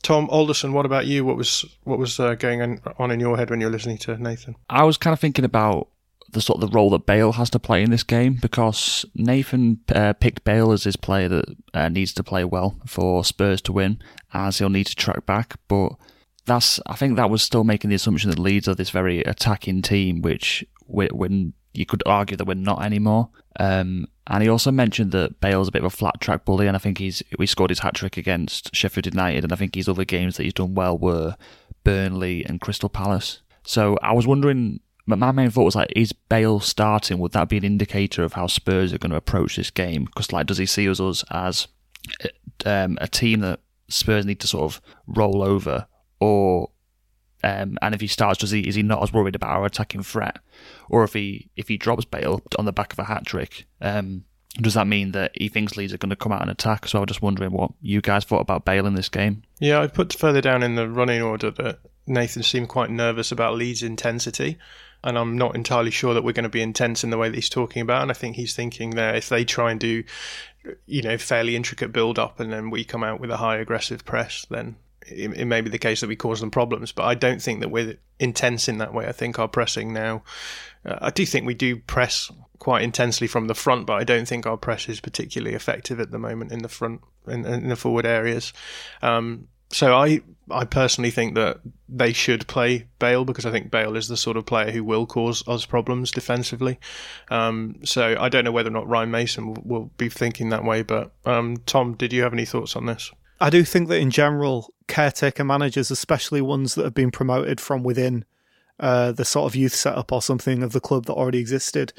[0.04, 1.26] Tom Alderson, what about you?
[1.26, 4.18] What was what was uh, going on in your head when you were listening to
[4.18, 4.56] Nathan?
[4.70, 5.88] I was kind of thinking about
[6.32, 9.80] the sort of the role that Bale has to play in this game because Nathan
[9.94, 13.74] uh, picked Bale as his player that uh, needs to play well for Spurs to
[13.74, 14.00] win,
[14.34, 15.56] as he'll need to track back.
[15.68, 15.94] But
[16.46, 19.82] that's I think that was still making the assumption that Leeds are this very attacking
[19.82, 23.30] team, which when you could argue that we're not anymore.
[23.60, 26.76] Um, and he also mentioned that Bale's a bit of a flat track bully, and
[26.76, 29.88] I think he's we scored his hat trick against Sheffield United, and I think his
[29.88, 31.36] other games that he's done well were
[31.84, 33.42] Burnley and Crystal Palace.
[33.64, 37.20] So I was wondering but my main thought was like, is Bale starting?
[37.20, 40.06] Would that be an indicator of how Spurs are going to approach this game?
[40.06, 41.68] Because like, does he see us, as
[42.66, 45.88] um, a team that Spurs need to sort of roll over,
[46.20, 46.72] or
[47.44, 50.04] um, and if he starts, does he is he not as worried about our attacking
[50.04, 50.40] threat,
[50.90, 53.66] or if he if he drops Bale on the back of a hat trick?
[53.80, 54.26] Um,
[54.60, 56.88] does that mean that he thinks Leeds are going to come out and attack?
[56.88, 59.44] So I was just wondering what you guys thought about Bale in this game.
[59.60, 63.56] Yeah, I put further down in the running order that Nathan seemed quite nervous about
[63.56, 64.58] Leeds' intensity
[65.04, 67.36] and I'm not entirely sure that we're going to be intense in the way that
[67.36, 68.02] he's talking about.
[68.02, 70.04] And I think he's thinking there if they try and do,
[70.86, 74.06] you know, fairly intricate build up, and then we come out with a high aggressive
[74.06, 76.92] press, then it, it, may be the case that we cause them problems.
[76.92, 79.08] But I don't think that we're intense in that way.
[79.08, 80.24] I think our pressing now,
[80.86, 84.28] uh, I do think we do press quite intensely from the front, but I don't
[84.28, 87.76] think our press is particularly effective at the moment in the front in, in the
[87.76, 88.52] forward areas.
[89.02, 93.96] Um, so I I personally think that they should play Bale because I think Bale
[93.98, 96.80] is the sort of player who will cause us problems defensively.
[97.30, 100.64] Um, so I don't know whether or not Ryan Mason will, will be thinking that
[100.64, 100.84] way.
[100.84, 103.12] But um, Tom, did you have any thoughts on this?
[103.40, 107.84] I do think that in general, caretaker managers, especially ones that have been promoted from
[107.84, 108.26] within
[108.80, 111.94] uh, the sort of youth setup or something of the club that already existed,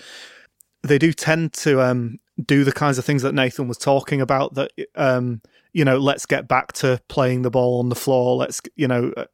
[0.83, 4.55] they do tend to um, do the kinds of things that Nathan was talking about.
[4.55, 5.43] That um,
[5.79, 8.35] you know, let's get back to playing the ball on the floor.
[8.35, 9.27] Let's, you know, uh,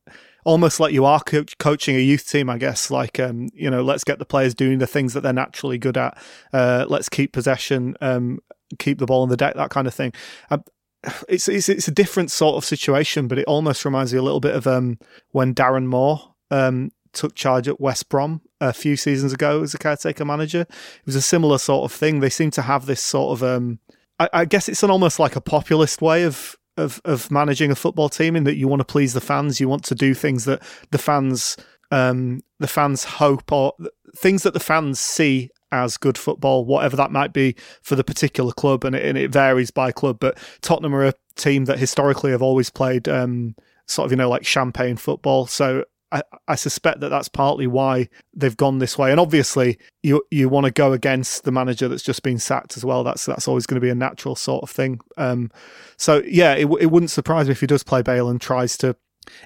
[0.45, 2.91] almost like you are co- coaching a youth team, I guess.
[2.91, 5.97] Like, um, you know, let's get the players doing the things that they're naturally good
[5.97, 6.19] at.
[6.53, 8.41] Uh, let's keep possession, um,
[8.79, 10.13] keep the ball on the deck, that kind of thing.
[10.51, 10.59] Uh,
[11.31, 14.41] it's, it's it's a different sort of situation, but it almost reminds me a little
[14.41, 14.99] bit of um,
[15.31, 19.79] when Darren Moore um, took charge at West Brom a few seasons ago as a
[19.79, 20.61] caretaker manager.
[20.61, 22.21] It was a similar sort of thing.
[22.21, 23.79] They seem to have this sort of, um,
[24.19, 27.75] I, I, guess it's an almost like a populist way of, of of managing a
[27.75, 30.45] football team in that you want to please the fans, you want to do things
[30.45, 31.57] that the fans
[31.91, 33.75] um, the fans hope or
[34.17, 38.53] things that the fans see as good football, whatever that might be for the particular
[38.53, 40.19] club, and it, and it varies by club.
[40.21, 44.29] But Tottenham are a team that historically have always played um, sort of you know
[44.29, 45.47] like champagne football.
[45.47, 49.11] So I, I, suspect that that's partly why they've gone this way.
[49.11, 52.85] And obviously, you you want to go against the manager that's just been sacked as
[52.85, 53.03] well.
[53.03, 55.01] That's that's always going to be a natural sort of thing.
[55.17, 55.51] Um,
[55.97, 58.97] so yeah, it it wouldn't surprise me if he does play Bale and tries to.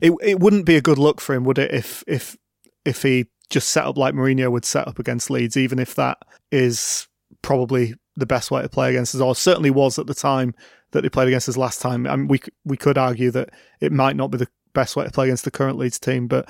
[0.03, 1.73] It it wouldn't be a good look for him, would it?
[1.73, 2.37] If if
[2.85, 6.19] if he just set up like Mourinho would set up against Leeds, even if that
[6.53, 7.09] is
[7.41, 10.55] probably the best way to play against us, or certainly was at the time
[10.91, 12.07] that they played against us last time.
[12.07, 13.51] I mean, we we could argue that
[13.81, 16.27] it might not be the best way to play against the current Leeds team.
[16.27, 16.49] But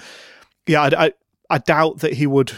[0.67, 1.13] yeah, I, I,
[1.51, 2.53] I doubt that he would.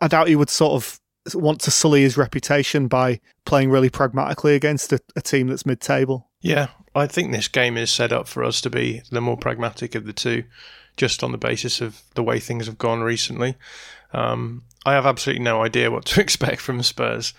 [0.00, 1.00] I doubt he would sort of
[1.34, 6.28] want to sully his reputation by playing really pragmatically against a, a team that's mid-table.
[6.40, 9.94] Yeah, I think this game is set up for us to be the more pragmatic
[9.94, 10.44] of the two,
[10.96, 13.56] just on the basis of the way things have gone recently.
[14.12, 17.32] Um, I have absolutely no idea what to expect from Spurs,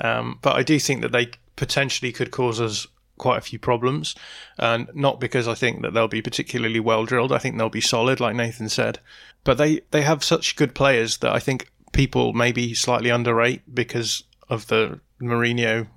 [0.00, 2.86] um, but I do think that they potentially could cause us
[3.18, 4.14] quite a few problems,
[4.58, 7.32] and not because I think that they'll be particularly well drilled.
[7.32, 9.00] I think they'll be solid, like Nathan said,
[9.44, 14.24] but they they have such good players that I think people maybe slightly underrate because
[14.48, 15.88] of the Mourinho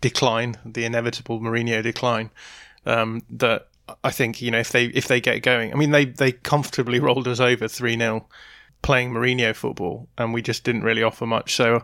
[0.00, 2.30] decline, the inevitable Mourinho decline.
[2.84, 3.68] Um, that
[4.02, 7.00] I think you know if they if they get going, I mean they they comfortably
[7.00, 8.26] rolled us over three 0
[8.82, 11.54] playing Mourinho football, and we just didn't really offer much.
[11.54, 11.82] So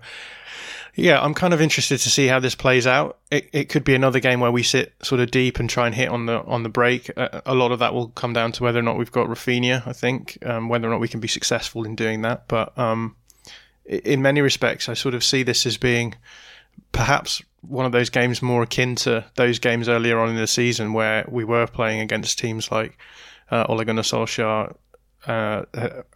[0.94, 3.18] yeah, I'm kind of interested to see how this plays out.
[3.30, 5.94] It, it could be another game where we sit sort of deep and try and
[5.94, 7.10] hit on the on the break.
[7.16, 9.86] Uh, a lot of that will come down to whether or not we've got Raphinha.
[9.86, 12.46] I think um, whether or not we can be successful in doing that.
[12.46, 13.16] But um,
[13.86, 16.14] in many respects, I sort of see this as being
[16.92, 20.92] perhaps one of those games more akin to those games earlier on in the season
[20.92, 22.98] where we were playing against teams like
[23.50, 24.74] uh, Ole Gunnar Solskjaer,
[25.26, 25.62] uh,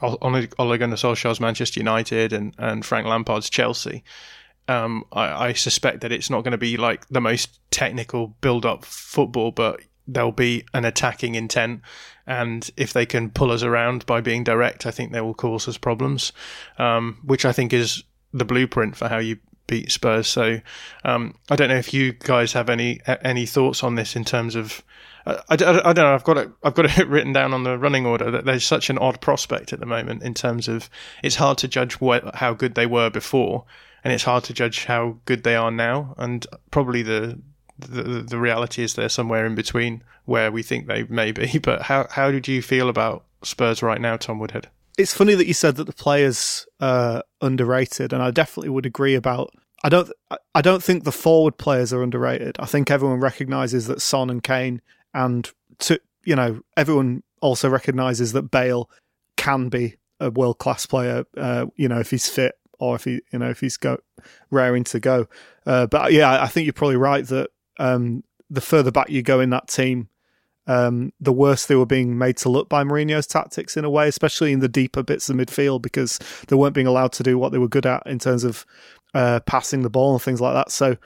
[0.03, 4.05] Ole Gunnar Solskjaer's Manchester United and, and Frank Lampard's Chelsea
[4.69, 8.85] um, I, I, suspect that it's not going to be like the most technical build-up
[8.85, 11.83] football, but there'll be an attacking intent.
[12.27, 15.69] And if they can pull us around by being direct, I think they will cause
[15.69, 16.33] us problems,
[16.79, 18.03] um, which I think is
[18.33, 20.27] the blueprint for how you beat Spurs.
[20.27, 20.61] So
[21.05, 24.55] um, I don't know if you guys have any any thoughts on this in terms
[24.55, 24.83] of.
[25.25, 25.57] I, I, I
[25.93, 26.15] don't know.
[26.15, 26.51] I've got it.
[26.63, 29.73] I've got it written down on the running order that there's such an odd prospect
[29.73, 30.91] at the moment in terms of
[31.23, 31.99] it's hard to judge
[32.35, 33.65] how good they were before
[34.05, 36.15] and it's hard to judge how good they are now.
[36.19, 37.39] And probably the
[37.79, 41.59] the, the reality is they're somewhere in between where we think they may be.
[41.63, 44.69] But how how did you feel about Spurs right now, Tom Woodhead?
[44.99, 49.15] It's funny that you said that the players are underrated, and I definitely would agree
[49.15, 49.53] about.
[49.85, 50.11] I don't.
[50.55, 52.57] I don't think the forward players are underrated.
[52.59, 54.81] I think everyone recognises that Son and Kane,
[55.13, 58.91] and to you know, everyone also recognises that Bale
[59.37, 61.25] can be a world class player.
[61.37, 63.99] Uh, you know, if he's fit or if he, you know, if he's go
[64.51, 65.27] raring to go.
[65.65, 69.41] Uh, but yeah, I think you're probably right that um, the further back you go
[69.41, 70.09] in that team,
[70.67, 74.09] um, the worse they were being made to look by Mourinho's tactics in a way,
[74.09, 77.53] especially in the deeper bits of midfield because they weren't being allowed to do what
[77.53, 78.67] they were good at in terms of
[79.15, 80.71] uh, passing the ball and things like that.
[80.71, 80.97] So.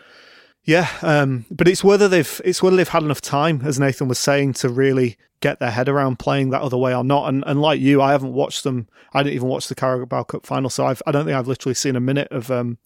[0.65, 4.19] Yeah, um, but it's whether they've it's whether they've had enough time, as Nathan was
[4.19, 7.29] saying, to really get their head around playing that other way or not.
[7.29, 8.87] And, and like you, I haven't watched them.
[9.15, 11.75] I didn't even watch the Carabao Cup final, so I've, I don't think I've literally
[11.75, 12.79] seen a minute of um,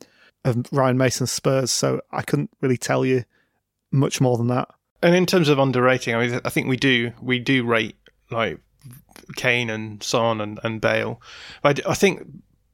[0.44, 1.70] of Ryan Mason's Spurs.
[1.70, 3.24] So I couldn't really tell you
[3.90, 4.68] much more than that.
[5.02, 7.96] And in terms of underrating, I mean, I think we do we do rate
[8.30, 8.60] like
[9.36, 11.20] Kane and Son and, and Bale.
[11.62, 12.26] I, I think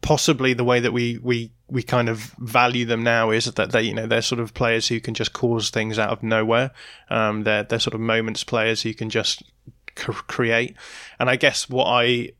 [0.03, 3.83] possibly the way that we we we kind of value them now is that they
[3.83, 6.71] you know they're sort of players who can just cause things out of nowhere.
[7.09, 9.43] Um, they're they're sort of moments players who can just
[9.95, 10.77] create.
[11.19, 12.33] And I guess what I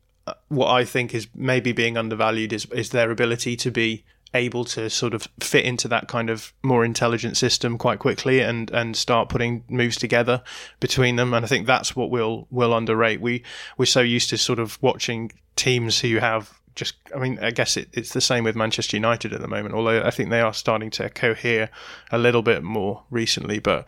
[0.49, 4.03] what I think is maybe being undervalued is is their ability to be
[4.33, 8.71] able to sort of fit into that kind of more intelligent system quite quickly and
[8.71, 10.41] and start putting moves together
[10.79, 13.43] between them and I think that's what we'll will underrate we
[13.77, 17.77] we're so used to sort of watching teams who have just I mean I guess
[17.77, 20.53] it, it's the same with Manchester United at the moment although I think they are
[20.53, 21.69] starting to cohere
[22.11, 23.87] a little bit more recently but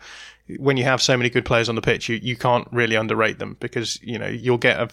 [0.58, 3.38] when you have so many good players on the pitch, you, you can't really underrate
[3.38, 4.90] them because you know you'll get a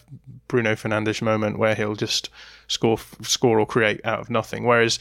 [0.47, 2.29] Bruno Fernandes moment where he'll just
[2.67, 4.65] score score or create out of nothing.
[4.65, 4.97] Whereas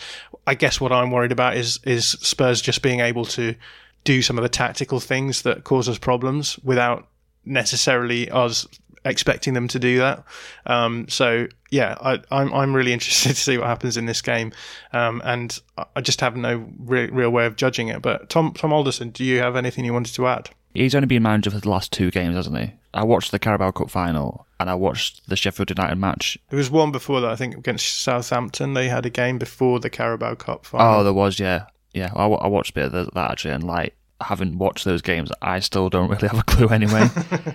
[0.46, 3.54] I guess what I'm worried about is is Spurs just being able to
[4.02, 7.06] do some of the tactical things that cause us problems without
[7.44, 8.66] necessarily us
[9.04, 10.24] expecting them to do that.
[10.66, 14.22] Um, so yeah, I, am I'm, I'm really interested to see what happens in this
[14.22, 14.52] game,
[14.92, 15.58] um, and
[15.94, 18.02] I just have no re- real way of judging it.
[18.02, 20.50] But Tom Tom Alderson, do you have anything you wanted to add?
[20.74, 22.72] He's only been manager for the last two games, hasn't he?
[22.94, 26.38] I watched the Carabao Cup final and I watched the Sheffield United match.
[26.48, 28.74] There was one before that, I think, against Southampton.
[28.74, 31.00] They had a game before the Carabao Cup final.
[31.00, 32.12] Oh, there was, yeah, yeah.
[32.14, 35.60] I, I watched a bit of that actually, and like having watched those games, I
[35.60, 37.08] still don't really have a clue anyway.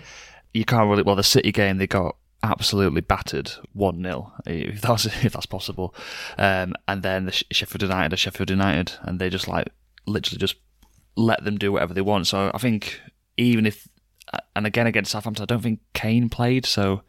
[0.54, 1.04] you can't really.
[1.04, 5.94] Well, the City game they got absolutely battered one 0 if that's if that's possible,
[6.38, 9.68] um, and then the Sheffield United are Sheffield United, and they just like
[10.06, 10.56] literally just
[11.16, 12.28] let them do whatever they want.
[12.28, 13.02] So I think
[13.38, 13.88] even if,
[14.56, 17.02] and again against Southampton, I don't think Kane played, so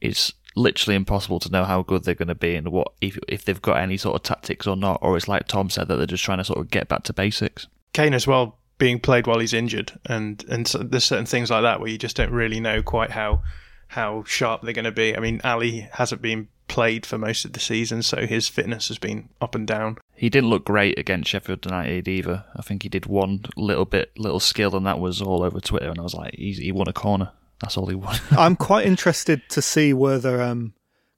[0.00, 3.44] it's literally impossible to know how good they're going to be and what if if
[3.44, 6.06] they've got any sort of tactics or not, or it's like Tom said that they're
[6.06, 7.66] just trying to sort of get back to basics.
[7.92, 11.62] Kane as well being played while he's injured, and and so there's certain things like
[11.62, 13.42] that where you just don't really know quite how
[13.88, 15.16] how sharp they're going to be.
[15.16, 18.98] I mean, Alli hasn't been played for most of the season, so his fitness has
[18.98, 19.98] been up and down.
[20.14, 22.44] He didn't look great against Sheffield United either.
[22.56, 25.90] I think he did one little bit, little skill, and that was all over Twitter.
[25.90, 27.32] And I was like, he won a corner.
[27.60, 28.18] That's all he won.
[28.32, 30.38] I'm quite interested to see whether,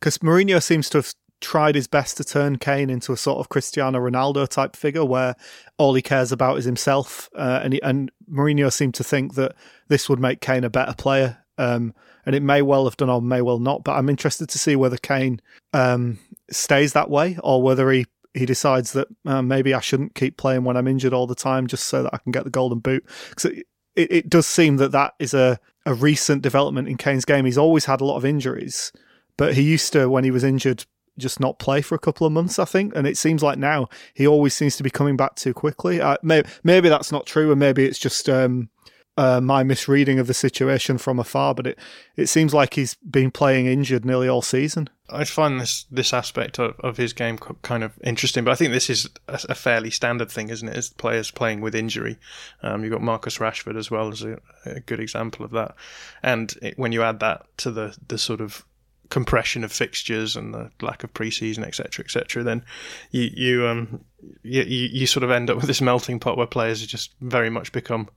[0.00, 3.38] because um, Mourinho seems to have tried his best to turn Kane into a sort
[3.38, 5.36] of Cristiano Ronaldo type figure where
[5.78, 7.28] all he cares about is himself.
[7.34, 9.54] Uh, and, he, and Mourinho seemed to think that
[9.88, 11.38] this would make Kane a better player.
[11.58, 11.94] Um,
[12.24, 14.76] and it may well have done or may well not, but I'm interested to see
[14.76, 15.40] whether Kane
[15.72, 16.18] um,
[16.50, 20.64] stays that way or whether he, he decides that uh, maybe I shouldn't keep playing
[20.64, 23.06] when I'm injured all the time just so that I can get the golden boot.
[23.30, 27.24] Because it, it, it does seem that that is a, a recent development in Kane's
[27.24, 27.44] game.
[27.44, 28.92] He's always had a lot of injuries,
[29.36, 30.84] but he used to, when he was injured,
[31.18, 32.94] just not play for a couple of months, I think.
[32.94, 36.00] And it seems like now he always seems to be coming back too quickly.
[36.00, 38.68] Uh, maybe, maybe that's not true, and maybe it's just um,
[39.16, 41.54] uh, my misreading of the situation from afar.
[41.54, 41.78] But it,
[42.16, 44.88] it seems like he's been playing injured nearly all season.
[45.08, 48.72] I find this this aspect of, of his game kind of interesting, but I think
[48.72, 50.76] this is a, fairly standard thing, isn't it?
[50.76, 52.18] As players playing with injury,
[52.62, 55.76] um, you've got Marcus Rashford as well as a, a good example of that.
[56.22, 58.64] And it, when you add that to the the sort of
[59.08, 62.64] compression of fixtures and the lack of preseason, etc., etc., then
[63.12, 64.04] you you um
[64.42, 67.70] you, you sort of end up with this melting pot where players just very much
[67.70, 68.08] become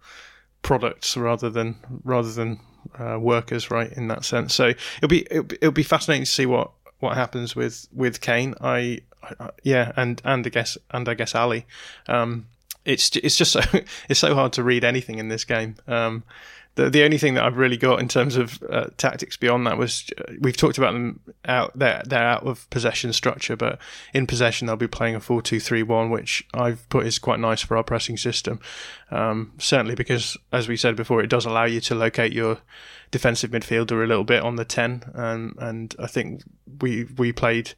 [0.62, 2.60] products rather than rather than
[2.98, 3.92] uh, workers, right?
[3.94, 7.16] In that sense, so it'll be it'll be, it'll be fascinating to see what what
[7.16, 8.56] happens with with Kane.
[8.62, 9.00] I,
[9.40, 11.66] I yeah, and and I guess and I guess Alli.
[12.08, 12.48] Um,
[12.86, 13.62] it's it's just so
[14.10, 15.76] it's so hard to read anything in this game.
[15.88, 16.24] Um,
[16.80, 19.78] the the only thing that I've really got in terms of uh, tactics beyond that
[19.78, 23.80] was uh, we've talked about them out they're, they're out of possession structure, but
[24.14, 27.40] in possession they'll be playing a four two three one, which I've put is quite
[27.40, 28.60] nice for our pressing system.
[29.12, 32.60] Um, certainly because, as we said before, it does allow you to locate your
[33.12, 36.44] defensive midfielder a little bit on the ten, um, and I think
[36.82, 37.74] we we played.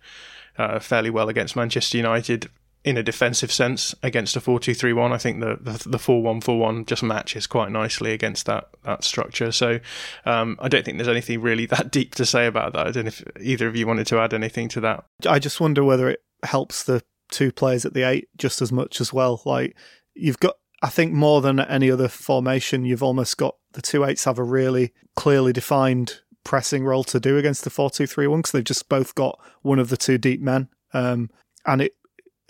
[0.57, 2.49] Uh, fairly well against Manchester United
[2.83, 5.11] in a defensive sense against a 4-2-3-1.
[5.11, 9.51] I think the the, the 4-1-4-1 just matches quite nicely against that that structure.
[9.51, 9.79] So
[10.25, 12.87] um, I don't think there's anything really that deep to say about that.
[12.87, 15.05] I don't know if either of you wanted to add anything to that.
[15.27, 18.99] I just wonder whether it helps the two players at the eight just as much
[18.99, 19.41] as well.
[19.45, 19.75] Like
[20.15, 24.25] you've got, I think more than any other formation, you've almost got the two eights
[24.25, 28.89] have a really clearly defined pressing role to do against the 4-2-3-1 because they've just
[28.89, 30.69] both got one of the two deep men.
[30.93, 31.29] Um,
[31.65, 31.95] and it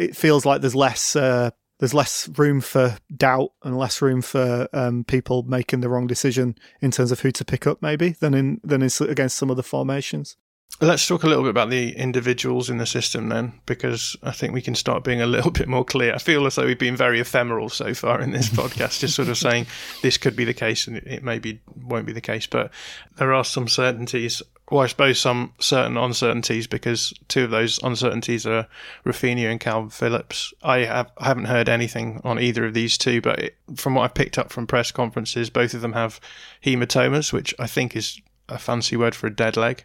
[0.02, 4.68] it feels like there's less uh, there's less room for doubt and less room for
[4.74, 8.34] um, people making the wrong decision in terms of who to pick up, maybe than
[8.34, 10.38] in than in, against some of the formations.
[10.80, 14.54] Let's talk a little bit about the individuals in the system then, because I think
[14.54, 16.16] we can start being a little bit more clear.
[16.16, 19.28] I feel as though we've been very ephemeral so far in this podcast, just sort
[19.28, 19.68] of saying
[20.02, 22.48] this could be the case and it maybe won't be the case.
[22.48, 22.72] But
[23.18, 24.42] there are some certainties
[24.72, 28.68] well, I suppose some certain uncertainties because two of those uncertainties are
[29.06, 30.54] Raphinha and Kalvin Phillips.
[30.64, 34.04] I have I haven't heard anything on either of these two, but it, from what
[34.04, 36.22] I've picked up from press conferences, both of them have
[36.64, 39.84] hematomas, which I think is a fancy word for a dead leg.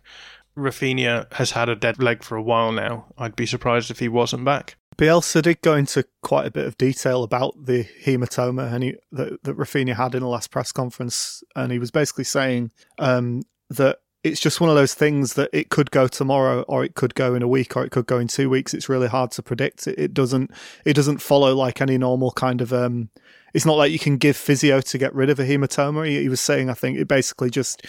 [0.56, 3.06] Raphinha has had a dead leg for a while now.
[3.18, 4.76] I'd be surprised if he wasn't back.
[4.96, 9.42] Bielsa did go into quite a bit of detail about the hematoma and he, that,
[9.42, 13.98] that Raphinha had in the last press conference, and he was basically saying um, that
[14.24, 17.34] it's just one of those things that it could go tomorrow, or it could go
[17.34, 18.74] in a week, or it could go in two weeks.
[18.74, 19.86] It's really hard to predict.
[19.86, 20.50] It, it doesn't
[20.84, 22.72] it doesn't follow like any normal kind of.
[22.72, 23.10] Um,
[23.54, 26.06] it's not like you can give physio to get rid of a hematoma.
[26.06, 27.86] He, he was saying, I think it basically just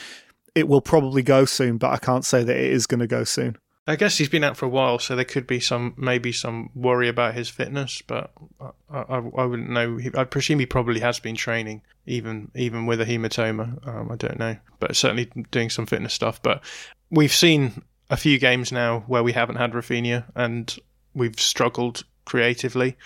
[0.58, 3.24] it will probably go soon, but I can't say that it is going to go
[3.24, 3.58] soon.
[3.86, 6.72] I guess he's been out for a while, so there could be some maybe some
[6.74, 10.00] worry about his fitness, but I, I, I wouldn't know.
[10.16, 13.88] I presume he probably has been training, even even with a hematoma.
[13.88, 16.42] Um, I don't know, but certainly doing some fitness stuff.
[16.42, 16.64] But
[17.12, 20.76] we've seen a few games now where we haven't had Raphinha, and
[21.14, 22.98] we've struggled creatively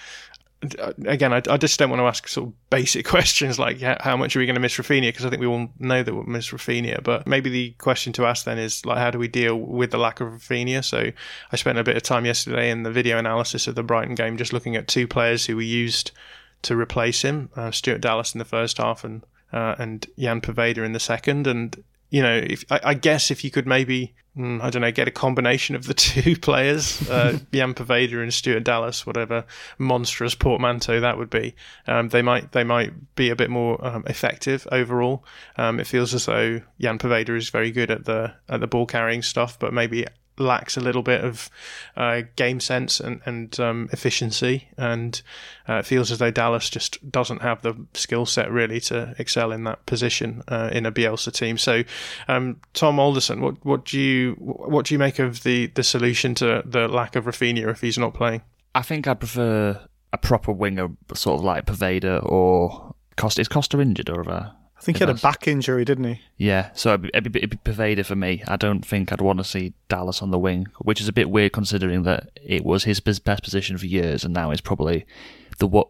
[1.06, 4.16] again, I, I, just don't want to ask sort of basic questions like yeah, how
[4.16, 6.24] much are we going to miss Raphinha because I think we all know that we'll
[6.24, 7.04] miss Raphinha.
[7.04, 9.98] But maybe the question to ask then is like, how do we deal with the
[9.98, 10.84] lack of Raphinha?
[10.84, 11.12] So
[11.52, 14.38] I spent a bit of time yesterday in the video analysis of the Brighton game,
[14.38, 16.12] just looking at two players who we used
[16.64, 20.86] to replace him: uh, Stuart Dallas in the first half and uh, and Ian Poveda
[20.86, 21.48] in the second.
[21.48, 24.92] And you know, if I, I guess if you could maybe Mm, I don't know,
[24.94, 29.44] get a combination of the two players, uh, Ian Poveda and Stuart Dallas, whatever
[29.78, 31.54] monstrous portmanteau that would be.
[31.86, 35.26] Um, they might they might be a bit more um, effective overall.
[35.58, 38.86] Um, it feels as though Ian Poveda is very good at the at the ball
[38.86, 40.06] carrying stuff, but maybe
[40.42, 41.50] lacks a little bit of
[41.96, 45.22] uh, game sense and, and um, efficiency, and
[45.70, 49.52] uh, it feels as though Dallas just doesn't have the skill set really to excel
[49.52, 51.58] in that position uh, in a Bielsa team.
[51.58, 51.84] So,
[52.28, 56.36] um, Tom Alderson, what what do you what do you make of the the solution
[56.36, 58.42] to the lack of Raphinha if he's not playing?
[58.74, 59.80] I think I prefer
[60.14, 63.42] a proper winger, sort of like Poveda or Costa.
[63.42, 64.22] Is Costa injured or?
[64.22, 66.22] A, I think he had a back injury, didn't he?
[66.38, 68.44] Yeah, so it'd be, it'd, be, it'd be Poveda for me.
[68.48, 71.30] I don't think I'd want to see Dallas on the wing, which is a bit
[71.30, 75.06] weird considering that it was his best position for years, and now it's probably
[75.60, 75.88] the what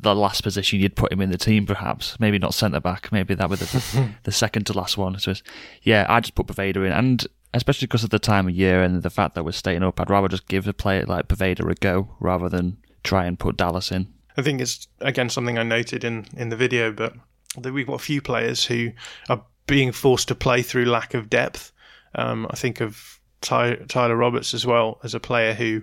[0.00, 2.18] the last position you'd put him in the team, perhaps.
[2.18, 3.12] Maybe not centre back.
[3.12, 5.18] Maybe that was the, the second to last one.
[5.18, 5.34] So
[5.82, 9.02] yeah, I just put Poveda in, and especially because of the time of year and
[9.02, 11.74] the fact that we're staying up, I'd rather just give a player like Poveda a
[11.74, 14.08] go rather than try and put Dallas in.
[14.38, 17.14] I think it's again something I noted in in the video, but
[17.58, 18.90] that we've got a few players who
[19.28, 21.72] are being forced to play through lack of depth.
[22.14, 25.82] Um, I think of Ty- Tyler Roberts as well as a player who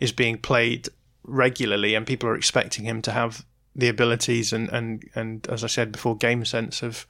[0.00, 0.88] is being played
[1.24, 3.44] regularly, and people are expecting him to have
[3.74, 7.06] the abilities and and and as I said before, game sense of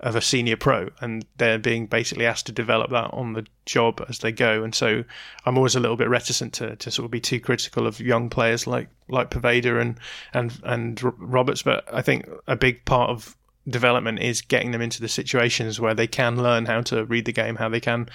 [0.00, 4.04] of a senior pro, and they're being basically asked to develop that on the job
[4.08, 4.62] as they go.
[4.64, 5.04] And so
[5.44, 8.30] I'm always a little bit reticent to, to sort of be too critical of young
[8.30, 9.98] players like like Poveda and
[10.32, 11.62] and and Roberts.
[11.62, 13.36] But I think a big part of
[13.68, 17.32] development is getting them into the situations where they can learn how to read the
[17.32, 18.08] game, how they can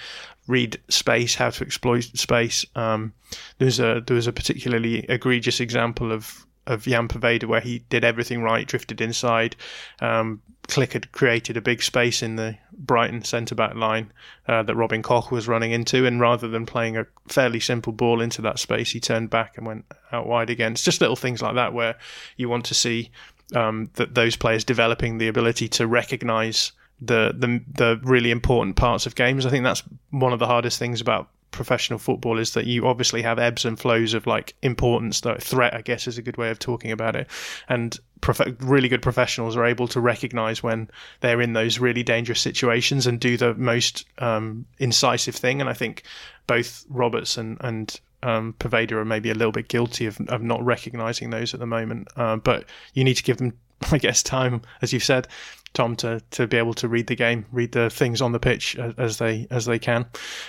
[0.46, 2.64] read space, how to exploit space.
[2.74, 3.12] Um,
[3.58, 8.04] there's a there was a particularly egregious example of of Ian Poveda where he did
[8.04, 9.54] everything right, drifted inside.
[10.00, 14.12] Um, Klich had created a big space in the Brighton centre back line
[14.48, 18.20] uh, that Robin Koch was running into, and rather than playing a fairly simple ball
[18.20, 20.72] into that space, he turned back and went out wide again.
[20.72, 21.96] It's just little things like that where
[22.36, 23.10] you want to see
[23.54, 29.06] um, that those players developing the ability to recognise the, the the really important parts
[29.06, 29.44] of games.
[29.44, 33.22] I think that's one of the hardest things about professional football is that you obviously
[33.22, 36.50] have ebbs and flows of like importance, like threat, I guess is a good way
[36.50, 37.28] of talking about it.
[37.68, 40.90] And prof- really good professionals are able to recognize when
[41.20, 45.60] they're in those really dangerous situations and do the most um, incisive thing.
[45.60, 46.02] And I think
[46.46, 51.30] both Roberts and, and um, are maybe a little bit guilty of, of not recognizing
[51.30, 52.08] those at the moment.
[52.16, 52.64] Uh, but
[52.94, 53.52] you need to give them,
[53.92, 55.28] I guess, time, as you've said,
[55.72, 58.76] Tom, to, to be able to read the game, read the things on the pitch
[58.76, 60.06] as, they as they can.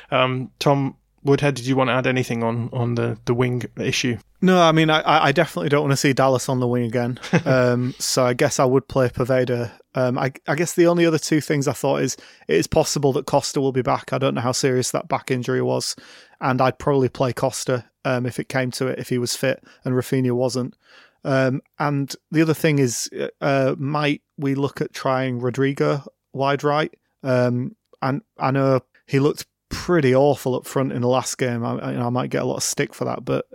[0.10, 4.18] Um, Tom Woodhead, did you want to add anything on, on the, the wing issue?
[4.42, 7.20] No, I mean, I, I definitely don't want to see Dallas on the wing again.
[7.46, 9.72] um, so I guess I would play Poveda.
[9.96, 12.16] Um, I, I guess the only other two things I thought is
[12.48, 14.14] it is possible that Costa will be back.
[14.14, 15.96] I don't know how serious that back injury was
[16.42, 19.64] and I'd probably play Costa um, if it came to it, if he was fit
[19.84, 20.76] and Raphinha wasn't.
[21.24, 23.10] Um, and the other thing is,
[23.42, 26.94] uh, might we look at trying Rodrigo wide right?
[27.24, 31.66] Um, and I know he looked pretty awful up front in the last game.
[31.66, 33.46] I, I might get a lot of stick for that, but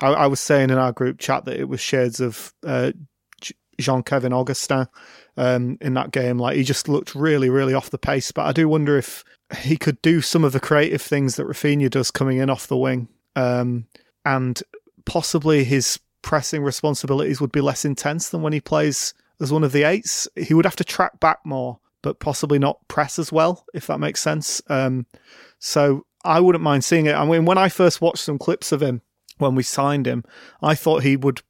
[0.00, 2.92] I, I, was saying in our group chat that it was shades of uh,
[3.78, 4.86] Jean Kevin Augustin
[5.36, 6.38] um, in that game.
[6.38, 8.32] Like he just looked really, really off the pace.
[8.32, 11.90] But I do wonder if he could do some of the creative things that Raphinha
[11.90, 13.86] does coming in off the wing, um,
[14.24, 14.60] and
[15.04, 19.72] possibly his pressing responsibilities would be less intense than when he plays as one of
[19.72, 20.26] the eights.
[20.34, 24.00] He would have to track back more, but possibly not press as well, if that
[24.00, 24.60] makes sense.
[24.68, 25.06] Um,
[25.58, 27.14] so I wouldn't mind seeing it.
[27.14, 29.02] I mean, when I first watched some clips of him
[29.38, 30.24] when we signed him,
[30.60, 31.42] I thought he would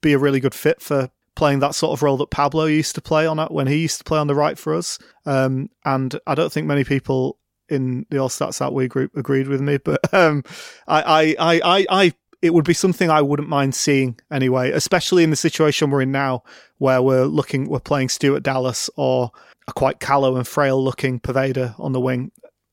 [0.00, 3.00] be a really good fit for playing that sort of role that Pablo used to
[3.00, 4.98] play on when he used to play on the right for us.
[5.26, 7.38] Um, and I don't think many people
[7.68, 10.44] in the All Stats That Way group agreed with me, but um,
[10.86, 12.12] I, I, I, I,
[12.42, 16.12] it would be something I wouldn't mind seeing anyway, especially in the situation we're in
[16.12, 16.42] now,
[16.78, 19.30] where we're looking, we're playing Stuart Dallas or
[19.66, 22.32] a quite callow and frail looking Poveda on the wing.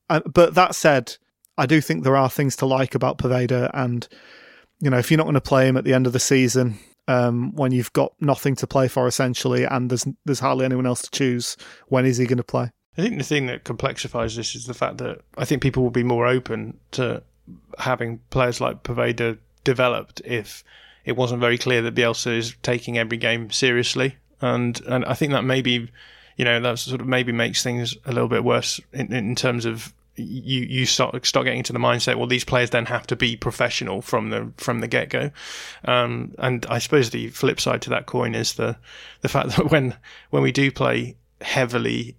[0.09, 1.15] But that said,
[1.57, 4.07] I do think there are things to like about Poveda, and
[4.81, 6.77] you know, if you're not going to play him at the end of the season,
[7.07, 11.01] um, when you've got nothing to play for essentially, and there's there's hardly anyone else
[11.03, 11.55] to choose,
[11.87, 12.71] when is he going to play?
[12.97, 15.91] I think the thing that complexifies this is the fact that I think people will
[15.91, 17.23] be more open to
[17.79, 20.63] having players like Poveda developed if
[21.05, 25.31] it wasn't very clear that Bielsa is taking every game seriously, and and I think
[25.31, 25.89] that maybe,
[26.35, 29.65] you know, that sort of maybe makes things a little bit worse in, in terms
[29.65, 32.15] of you you start start getting into the mindset.
[32.15, 35.31] Well, these players then have to be professional from the from the get go,
[35.85, 38.77] um, and I suppose the flip side to that coin is the
[39.21, 39.95] the fact that when
[40.29, 42.15] when we do play heavily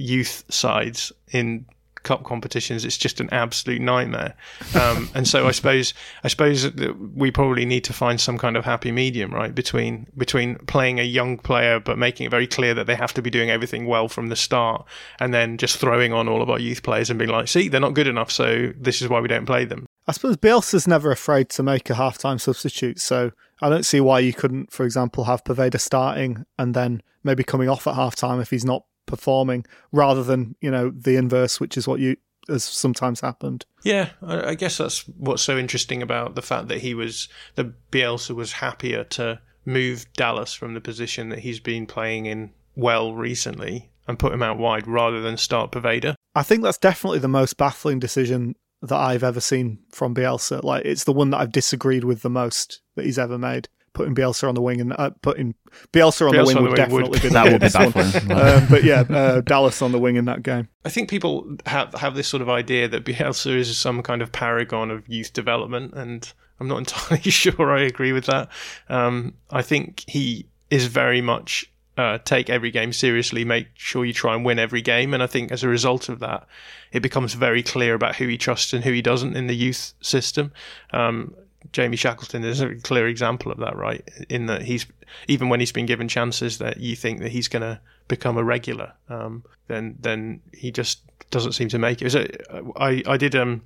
[0.00, 1.66] youth sides in
[2.02, 4.34] cup competitions, it's just an absolute nightmare.
[4.74, 5.94] Um, and so I suppose
[6.24, 6.70] I suppose
[7.14, 11.04] we probably need to find some kind of happy medium, right, between between playing a
[11.04, 14.08] young player but making it very clear that they have to be doing everything well
[14.08, 14.86] from the start,
[15.18, 17.80] and then just throwing on all of our youth players and being like, see, they're
[17.80, 19.86] not good enough, so this is why we don't play them.
[20.06, 23.30] I suppose Bielsa's never afraid to make a half-time substitute, so
[23.60, 27.68] I don't see why you couldn't, for example, have Poveda starting and then maybe coming
[27.68, 31.86] off at half-time if he's not performing rather than you know the inverse, which is
[31.86, 32.16] what you
[32.48, 33.64] has sometimes happened.
[33.82, 38.34] Yeah, I guess that's what's so interesting about the fact that he was the Bielsa
[38.34, 43.90] was happier to move Dallas from the position that he's been playing in well recently
[44.08, 46.14] and put him out wide rather than start Poveda.
[46.34, 50.62] I think that's definitely the most baffling decision that I've ever seen from Bielsa.
[50.62, 54.14] Like it's the one that I've disagreed with the most that he's ever made putting
[54.14, 55.54] Bielsa on the wing and uh, putting
[55.92, 57.22] Bielsa on Bielsa the wing on would the definitely would.
[57.22, 58.32] be that would be baffling.
[58.32, 60.68] um, but yeah, uh, Dallas on the wing in that game.
[60.84, 64.32] I think people have have this sort of idea that Bielsa is some kind of
[64.32, 68.48] paragon of youth development, and I'm not entirely sure I agree with that.
[68.88, 74.12] Um, I think he is very much uh, take every game seriously, make sure you
[74.12, 75.12] try and win every game.
[75.12, 76.46] And I think as a result of that,
[76.92, 79.92] it becomes very clear about who he trusts and who he doesn't in the youth
[80.00, 80.52] system.
[80.92, 81.34] Um,
[81.72, 84.08] Jamie Shackleton is a clear example of that, right?
[84.28, 84.86] In that he's
[85.28, 88.44] even when he's been given chances that you think that he's going to become a
[88.44, 91.00] regular, um, then then he just
[91.30, 92.14] doesn't seem to make it.
[92.14, 92.46] it
[92.76, 93.62] I I did um,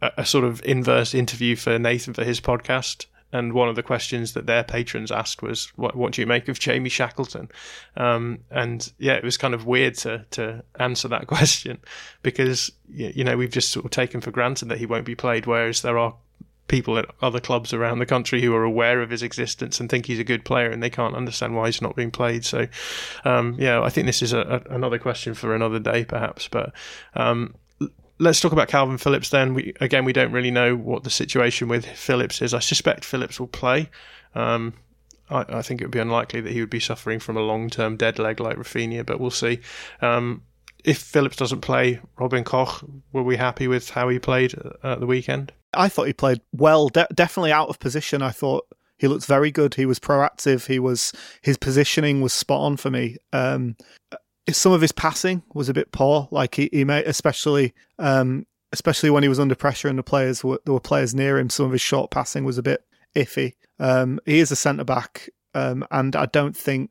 [0.00, 3.82] a, a sort of inverse interview for Nathan for his podcast, and one of the
[3.82, 7.50] questions that their patrons asked was, "What, what do you make of Jamie Shackleton?"
[7.96, 11.78] Um, and yeah, it was kind of weird to to answer that question
[12.22, 15.46] because you know we've just sort of taken for granted that he won't be played,
[15.46, 16.14] whereas there are
[16.68, 20.06] people at other clubs around the country who are aware of his existence and think
[20.06, 22.44] he's a good player and they can't understand why he's not being played.
[22.44, 22.68] So,
[23.24, 26.46] um, yeah, I think this is a, a, another question for another day, perhaps.
[26.46, 26.72] But
[27.14, 27.54] um,
[28.18, 29.54] let's talk about Kalvin Phillips then.
[29.54, 32.54] We, again, we don't really know what the situation with Phillips is.
[32.54, 33.90] I suspect Phillips will play.
[34.34, 34.74] Um,
[35.30, 37.70] I, I, think it would be unlikely that he would be suffering from a long
[37.70, 39.60] term dead leg like Raphinha, but we'll see.
[40.00, 40.42] Um,
[40.84, 45.06] if Phillips doesn't play, Robin Koch, were we happy with how he played at the
[45.06, 45.52] weekend?
[45.74, 48.22] I thought he played well, de- definitely out of position.
[48.22, 48.66] I thought
[48.98, 49.74] he looked very good.
[49.74, 50.66] He was proactive.
[50.66, 51.12] He was
[51.42, 53.16] his positioning was spot on for me.
[53.32, 53.76] Um,
[54.50, 56.28] some of his passing was a bit poor.
[56.30, 60.42] Like he, he made, especially um, especially when he was under pressure and the players
[60.42, 61.50] were there were players near him.
[61.50, 63.54] Some of his short passing was a bit iffy.
[63.78, 66.90] Um, he is a centre back, um, and I don't think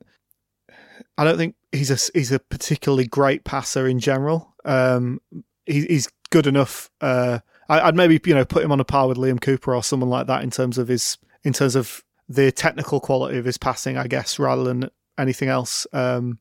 [1.16, 4.54] I don't think he's a he's a particularly great passer in general.
[4.64, 5.20] Um,
[5.66, 6.90] he, he's good enough.
[7.00, 9.82] Uh, I, would maybe you know put him on a par with Liam Cooper or
[9.82, 13.58] someone like that in terms of his in terms of the technical quality of his
[13.58, 15.86] passing, I guess, rather than anything else.
[15.92, 16.38] Um,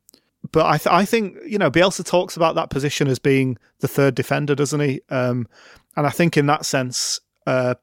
[0.52, 3.88] but I, th- I think you know Bielsa talks about that position as being the
[3.88, 5.02] third defender, doesn't he?
[5.10, 5.48] Um,
[5.96, 7.76] and I think in that sense, uh,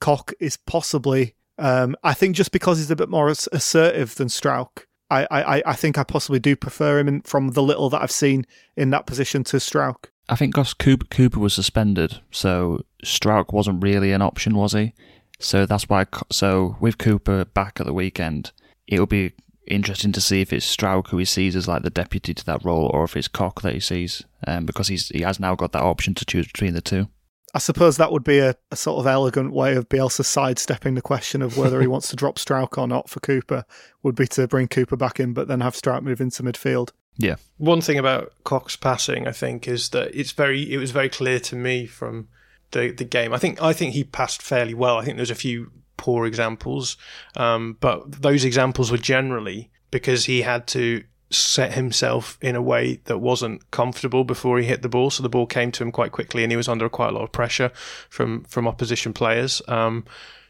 [0.00, 1.34] Koch is possibly.
[1.58, 5.72] Um, I think just because he's a bit more assertive than Struijk, I, I, I
[5.74, 8.46] think I possibly do prefer him in, from the little that I've seen
[8.76, 10.06] in that position to Struijk.
[10.30, 14.92] I think Goss Cooper was suspended, so Struijk wasn't really an option, was he?
[15.38, 16.06] So that's why.
[16.30, 18.52] So with Cooper back at the weekend,
[18.86, 19.32] it'll be
[19.66, 22.64] interesting to see if it's Struijk who he sees as like the deputy to that
[22.64, 25.72] role, or if it's Koch that he sees, um, because he's he has now got
[25.72, 27.08] that option to choose between the two.
[27.52, 31.02] I suppose that would be a, a, sort of elegant way of Bielsa sidestepping the
[31.02, 33.64] question of whether he wants to drop Struijk or not for Cooper,
[34.04, 36.90] would be to bring Cooper back in, but then have Struijk move into midfield.
[37.16, 37.36] Yeah.
[37.56, 41.40] One thing about Koch's passing, I think, is that it's very it was very clear
[41.40, 42.28] to me from
[42.72, 43.32] the the game.
[43.32, 44.98] I think I think he passed fairly well.
[44.98, 46.96] I think there's a few poor examples,
[47.36, 53.00] um, but those examples were generally because he had to set himself in a way
[53.04, 55.10] that wasn't comfortable before he hit the ball.
[55.10, 57.22] So the ball came to him quite quickly, and he was under quite a lot
[57.22, 57.70] of pressure
[58.08, 59.62] from from opposition players.
[59.68, 60.04] Um,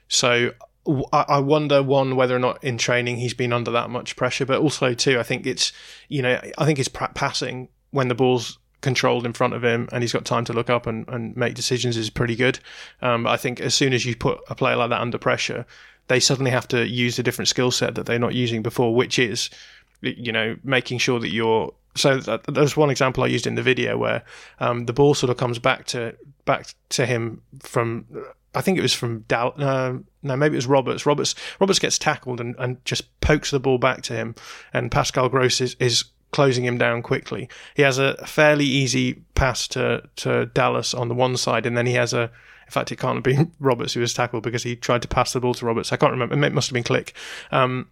[0.08, 0.52] so
[1.12, 4.60] I wonder one whether or not in training he's been under that much pressure, but
[4.60, 5.72] also too, I think it's
[6.08, 10.02] you know I think his passing when the ball's controlled in front of him and
[10.02, 12.58] he's got time to look up and, and make decisions is pretty good.
[13.02, 15.66] Um, I think as soon as you put a player like that under pressure,
[16.08, 19.18] they suddenly have to use a different skill set that they're not using before, which
[19.18, 19.50] is
[20.02, 23.98] you know making sure that you're so there's one example I used in the video
[23.98, 24.22] where
[24.60, 26.14] um, the ball sort of comes back to
[26.44, 28.06] back to him from
[28.54, 29.54] I think it was from Dal.
[29.56, 31.06] Uh, no, maybe it was Roberts.
[31.06, 34.34] Roberts Roberts gets tackled and, and just pokes the ball back to him,
[34.72, 37.48] and Pascal Gross is, is closing him down quickly.
[37.74, 41.86] He has a fairly easy pass to to Dallas on the one side, and then
[41.86, 42.30] he has a.
[42.66, 45.32] In fact, it can't have been Roberts who was tackled because he tried to pass
[45.32, 45.92] the ball to Roberts.
[45.92, 46.34] I can't remember.
[46.46, 47.12] It must have been Klich.
[47.50, 47.88] Um,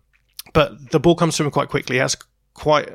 [0.53, 1.97] but the ball comes to him quite quickly.
[1.97, 2.17] He has
[2.55, 2.95] quite.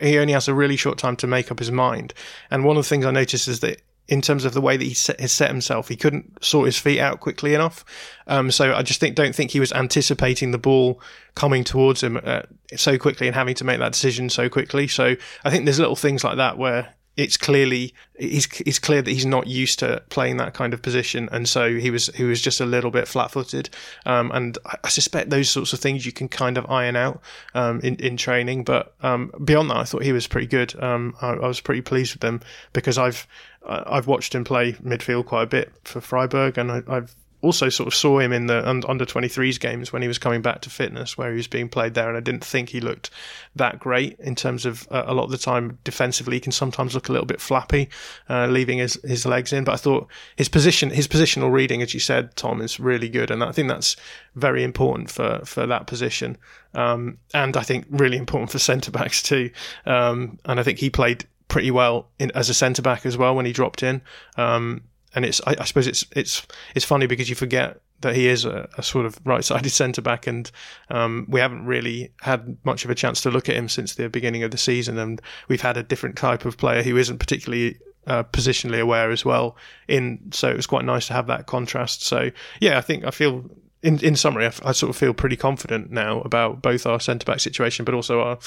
[0.00, 2.14] He only has a really short time to make up his mind.
[2.50, 3.82] And one of the things I noticed is that
[4.12, 5.88] in terms of the way that he set, has set himself.
[5.88, 7.82] He couldn't sort his feet out quickly enough.
[8.26, 11.00] Um, so I just think don't think he was anticipating the ball
[11.34, 12.42] coming towards him uh,
[12.76, 14.86] so quickly and having to make that decision so quickly.
[14.86, 19.10] So I think there's little things like that where it's clearly he's it's clear that
[19.10, 22.40] he's not used to playing that kind of position, and so he was he was
[22.40, 23.68] just a little bit flat-footed.
[24.06, 27.20] Um, and I suspect those sorts of things you can kind of iron out
[27.54, 28.64] um, in in training.
[28.64, 30.80] But um, beyond that, I thought he was pretty good.
[30.82, 32.40] Um, I, I, was pretty pleased with him
[32.72, 33.26] because I've
[33.66, 37.88] I've watched him play midfield quite a bit for Freiburg, and I, I've also sort
[37.88, 41.18] of saw him in the under 23s games when he was coming back to fitness,
[41.18, 43.10] where he was being played there, and I didn't think he looked
[43.56, 46.36] that great in terms of uh, a lot of the time defensively.
[46.36, 47.88] He can sometimes look a little bit flappy,
[48.30, 49.64] uh, leaving his, his legs in.
[49.64, 50.06] But I thought
[50.36, 53.68] his position, his positional reading, as you said, Tom, is really good, and I think
[53.68, 53.96] that's
[54.36, 56.38] very important for for that position,
[56.74, 59.50] um, and I think really important for centre backs too.
[59.84, 63.36] Um, and I think he played pretty well in, as a centre back as well
[63.36, 64.00] when he dropped in.
[64.36, 64.84] Um,
[65.14, 66.44] and it's I, I, suppose it's it's
[66.74, 70.26] it's funny because you forget that he is a, a sort of right-sided centre back,
[70.26, 70.50] and
[70.88, 74.08] um, we haven't really had much of a chance to look at him since the
[74.08, 77.78] beginning of the season, and we've had a different type of player who isn't particularly
[78.06, 79.54] uh, positionally aware as well.
[79.86, 82.02] In so it was quite nice to have that contrast.
[82.02, 82.30] So
[82.60, 83.44] yeah, I think I feel.
[83.82, 87.24] In, in summary, I, I sort of feel pretty confident now about both our centre
[87.24, 88.38] back situation, but also our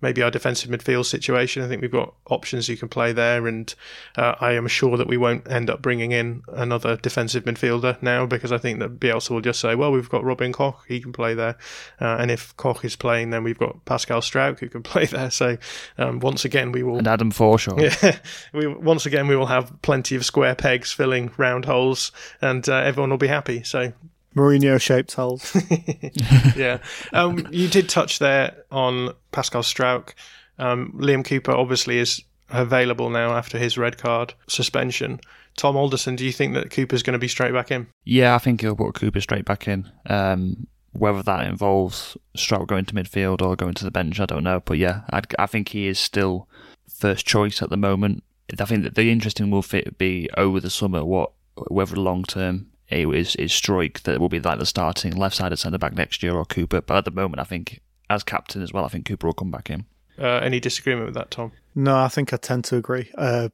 [0.00, 1.62] maybe our defensive midfield situation.
[1.62, 3.74] I think we've got options you can play there, and
[4.16, 8.26] uh, I am sure that we won't end up bringing in another defensive midfielder now
[8.26, 11.12] because I think that Bielsa will just say, well, we've got Robin Koch, he can
[11.12, 11.56] play there,
[12.00, 15.30] uh, and if Koch is playing, then we've got Pascal Struijk who can play there.
[15.30, 15.56] So
[15.98, 17.76] um, once again, we will and Adam Forshaw.
[17.86, 18.18] Yeah,
[18.52, 22.76] we once again we will have plenty of square pegs filling round holes, and uh,
[22.76, 23.62] everyone will be happy.
[23.62, 23.92] So
[24.36, 25.56] Mourinho shaped holes.
[26.56, 26.78] yeah.
[27.12, 30.12] Um, you did touch there on Pascal Struijk.
[30.58, 35.20] Um, Liam Cooper obviously is available now after his red card suspension.
[35.56, 37.86] Tom Alderson, do you think that Cooper's going to be straight back in?
[38.04, 39.90] Yeah, I think he'll put Cooper straight back in.
[40.04, 44.44] Um, whether that involves Struijk going to midfield or going to the bench, I don't
[44.44, 44.60] know.
[44.60, 46.48] But yeah, I'd, i think he is still
[46.88, 48.22] first choice at the moment.
[48.58, 51.32] I think that the interesting will fit be over the summer what
[51.68, 55.56] whether long term it is is Struijk that will be like the starting left sided
[55.56, 56.80] centre back next year or Cooper.
[56.80, 59.50] But at the moment, I think as captain as well, I think Cooper will come
[59.50, 59.86] back in.
[60.18, 61.52] Uh, any disagreement with that, Tom?
[61.74, 63.10] No, I think I tend to agree.
[63.16, 63.50] Uh,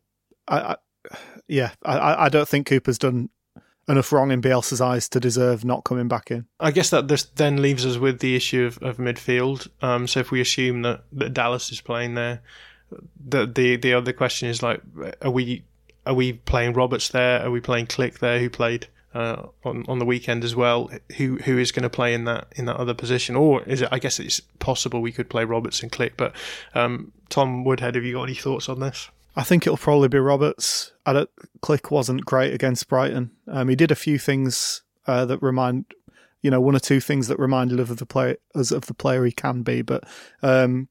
[0.46, 0.76] I, I,
[1.48, 3.30] yeah, I, I don't think Cooper's done
[3.88, 6.46] enough wrong in Bielsa's eyes to deserve not coming back in.
[6.60, 9.68] I guess that this then leaves us with the issue of, of midfield.
[9.82, 12.42] Um, so if we assume that, that Dallas is playing there,
[13.24, 14.82] the the the other question is like,
[15.22, 15.64] are we
[16.06, 17.42] are we playing Roberts there?
[17.42, 20.90] Are we playing Klich there, who played uh, on on the weekend as well.
[21.16, 23.88] Who who is going to play in that in that other position, or is it?
[23.92, 26.12] I guess it's possible we could play Roberts and Klich.
[26.16, 26.34] But
[26.74, 29.10] um, Tom Woodhead, have you got any thoughts on this?
[29.34, 30.92] I think it'll probably be Roberts.
[31.06, 31.30] I don't,
[31.62, 33.30] Klich wasn't great against Brighton.
[33.48, 35.86] Um, he did a few things uh, that remind,
[36.42, 39.24] you know, one or two things that reminded of the player as of the player
[39.24, 40.04] he can be, but
[40.42, 40.88] um,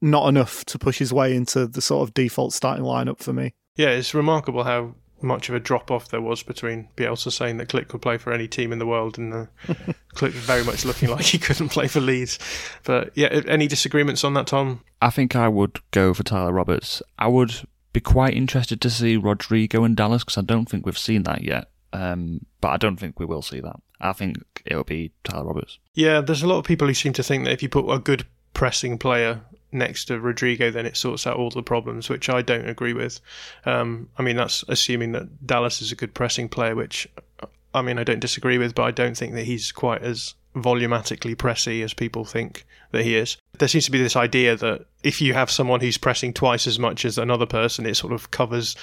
[0.00, 3.54] not enough to push his way into the sort of default starting lineup for me.
[3.76, 7.68] Yeah, it's remarkable how much of a drop off there was between Bielsa saying that
[7.68, 9.46] Klich could play for any team in the world and uh,
[10.14, 12.38] Klich very much looking like he couldn't play for Leeds.
[12.84, 14.82] But yeah, any disagreements on that, Tom?
[15.00, 17.02] I think I would go for Tyler Roberts.
[17.18, 17.54] I would
[17.92, 21.42] be quite interested to see Rodrigo in Dallas because I don't think we've seen that
[21.42, 21.70] yet.
[21.92, 23.76] Um, but I don't think we will see that.
[24.00, 24.36] I think
[24.66, 25.78] it'll be Tyler Roberts.
[25.94, 27.98] Yeah, there's a lot of people who seem to think that if you put a
[27.98, 29.42] good pressing player
[29.74, 33.20] next to Rodrigo, then it sorts out all the problems, which I don't agree with.
[33.66, 37.08] Um, I mean, that's assuming that Dallas is a good pressing player, which
[37.74, 41.34] I mean, I don't disagree with, but I don't think that he's quite as volumatically
[41.34, 43.36] pressy as people think that he is.
[43.58, 46.78] There seems to be this idea that if you have someone who's pressing twice as
[46.78, 48.76] much as another person, it sort of covers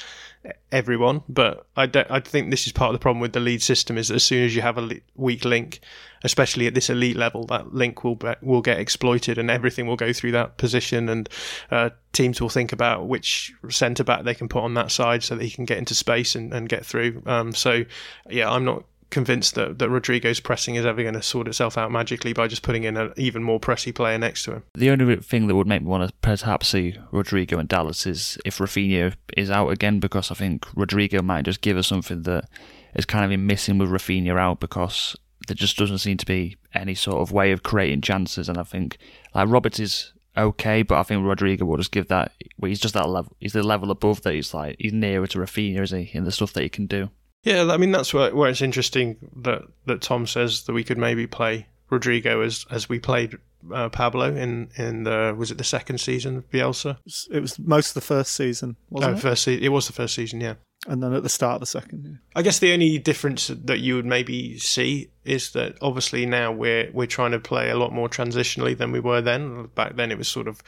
[0.72, 1.24] everyone.
[1.30, 3.98] But I don't, I think this is part of the problem with the lead system
[3.98, 5.82] is that as soon as you have a weak link,
[6.24, 9.96] especially at this elite level, that link will be, will get exploited and everything will
[9.96, 11.10] go through that position.
[11.10, 11.30] And
[11.70, 15.36] uh, teams will think about which centre back they can put on that side so
[15.36, 17.22] that he can get into space and, and get through.
[17.26, 17.84] Um, so
[18.30, 21.92] yeah, I'm not convinced that, that Rodrigo's pressing is ever going to sort itself out
[21.92, 24.64] magically by just putting in an even more pressy player next to him.
[24.74, 28.38] The only thing that would make me want to perhaps see Rodrigo and Dallas is
[28.46, 32.46] if Raphinha is out again, because I think Rodrigo might just give us something that
[32.96, 35.16] is kind of been missing with Raphinha out because
[35.48, 38.48] there just doesn't seem to be any sort of way of creating chances.
[38.48, 38.98] And I think
[39.34, 42.32] like Roberts is okay, but I think Rodrigo will just give that.
[42.58, 43.36] Well, he's just that level.
[43.40, 44.34] He's the level above that.
[44.34, 46.12] He's like he's nearer to Raphinha, is he?
[46.14, 47.10] In the stuff that he can do.
[47.44, 50.98] Yeah, I mean that's where, where it's interesting that that Tom says that we could
[50.98, 53.38] maybe play Rodrigo as as we played
[53.74, 56.98] uh, Pablo in in the was it the second season of Bielsa?
[57.32, 59.22] It was most of the first season, wasn't oh, it?
[59.22, 60.56] First, se- it was the first season, yeah.
[60.88, 62.18] And then at the start of the second.
[62.36, 66.90] I guess the only difference that you would maybe see is that obviously now we're
[66.92, 69.68] we're trying to play a lot more transitionally than we were then.
[69.76, 70.64] Back then it was sort of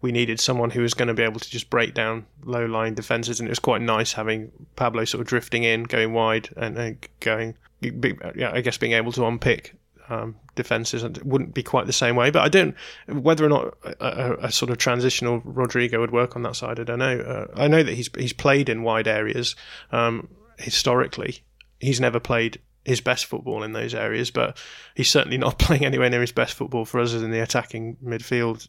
[0.00, 2.94] we needed someone who was going to be able to just break down low line
[2.94, 6.78] defenses, and it was quite nice having Pablo sort of drifting in, going wide, and,
[6.78, 7.54] and going.
[7.80, 9.76] Yeah, I guess being able to unpick
[10.08, 12.30] um, defenses and it wouldn't be quite the same way.
[12.30, 12.74] But I don't
[13.08, 16.80] whether or not a, a, a, sort of transitional Rodrigo would work on that side.
[16.80, 17.20] I don't know.
[17.20, 19.56] Uh, I know that he's he's played in wide areas
[19.92, 20.28] um,
[20.58, 21.40] historically.
[21.80, 24.56] He's never played his best football in those areas, but
[24.94, 28.68] he's certainly not playing anywhere near his best football for us in the attacking midfield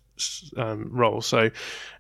[0.58, 1.22] um, role.
[1.22, 1.50] So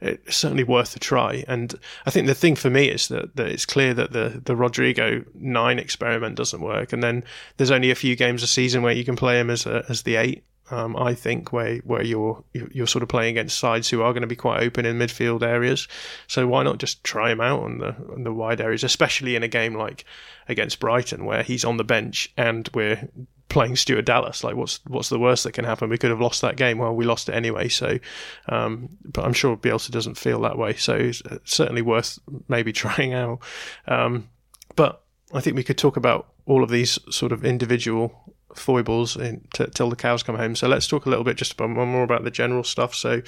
[0.01, 1.43] it's certainly worth a try.
[1.47, 1.73] And
[2.05, 5.23] I think the thing for me is that, that it's clear that the, the Rodrigo
[5.33, 6.93] nine experiment doesn't work.
[6.93, 7.23] And then
[7.57, 10.03] there's only a few games a season where you can play him as a, as
[10.03, 10.43] the eight.
[10.71, 14.21] Um, I think where where you're you're sort of playing against sides who are going
[14.21, 15.87] to be quite open in midfield areas.
[16.27, 19.43] So why not just try him out on the on the wide areas, especially in
[19.43, 20.05] a game like
[20.47, 23.09] against Brighton where he's on the bench and we're
[23.49, 24.43] playing Stuart Dallas.
[24.43, 25.89] Like, what's what's the worst that can happen?
[25.89, 26.77] We could have lost that game.
[26.77, 27.67] Well, we lost it anyway.
[27.67, 27.99] So,
[28.47, 30.75] um, but I'm sure Bielsa doesn't feel that way.
[30.75, 33.39] So it's certainly worth maybe trying out.
[33.87, 34.29] Um,
[34.75, 35.01] but
[35.33, 39.67] I think we could talk about all of these sort of individual foibles in, t-
[39.73, 40.55] till the cows come home.
[40.55, 42.95] So let's talk a little bit just about more about the general stuff.
[42.95, 43.21] So,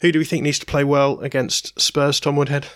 [0.00, 2.20] who do we think needs to play well against Spurs?
[2.20, 2.66] Tom Woodhead.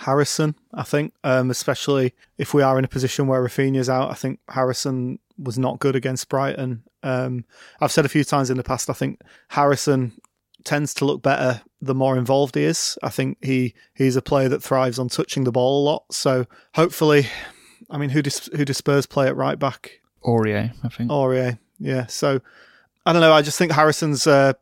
[0.00, 4.10] Harrison, I think, um, especially if we are in a position where Raphinha's out.
[4.10, 6.82] I think Harrison was not good against Brighton.
[7.02, 7.46] Um,
[7.80, 10.12] I've said a few times in the past, I think Harrison
[10.64, 12.98] tends to look better the more involved he is.
[13.02, 16.04] I think he he's a player that thrives on touching the ball a lot.
[16.10, 17.28] So hopefully,
[17.88, 20.00] I mean, who does who does Spurs play at right back?
[20.24, 21.10] Aurier, I think.
[21.10, 22.06] Aurier, yeah.
[22.06, 22.40] So
[23.04, 23.32] I don't know.
[23.32, 24.54] I just think Harrison's uh,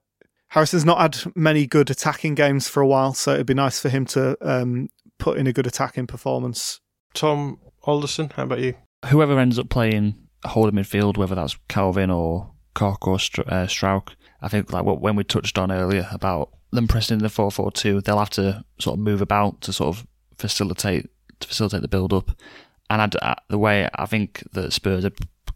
[0.49, 3.89] Harrison's not had many good attacking games for a while, so it'd be nice for
[3.89, 4.89] him to um,
[5.19, 6.81] put in a good attacking performance.
[7.15, 8.75] Tom Alderson, how about you?
[9.07, 14.11] Whoever ends up playing holding midfield, whether that's Kalvin or Koch or uh, Struijk,
[14.43, 17.51] I think like what when we touched on earlier about them pressing in the four
[17.51, 21.09] four two, they'll have to sort of move about to sort of facilitate
[21.41, 22.31] to facilitate the build up.
[22.91, 25.13] And I'd, uh, the way I think that Spurs are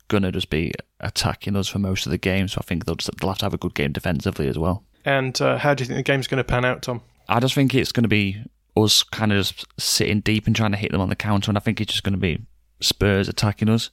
[0.09, 3.11] gonna just be attacking us for most of the game, so I think they'll just,
[3.19, 4.85] they'll have to have a good game defensively as well.
[5.05, 7.03] And uh, how do you think the game's going to pan out, Tom?
[7.29, 8.43] I just think it's going to be
[8.77, 11.59] us kind of just sitting deep and trying to hit them on the counter, and
[11.59, 12.41] I think it's just going to be
[12.81, 13.91] Spurs attacking us,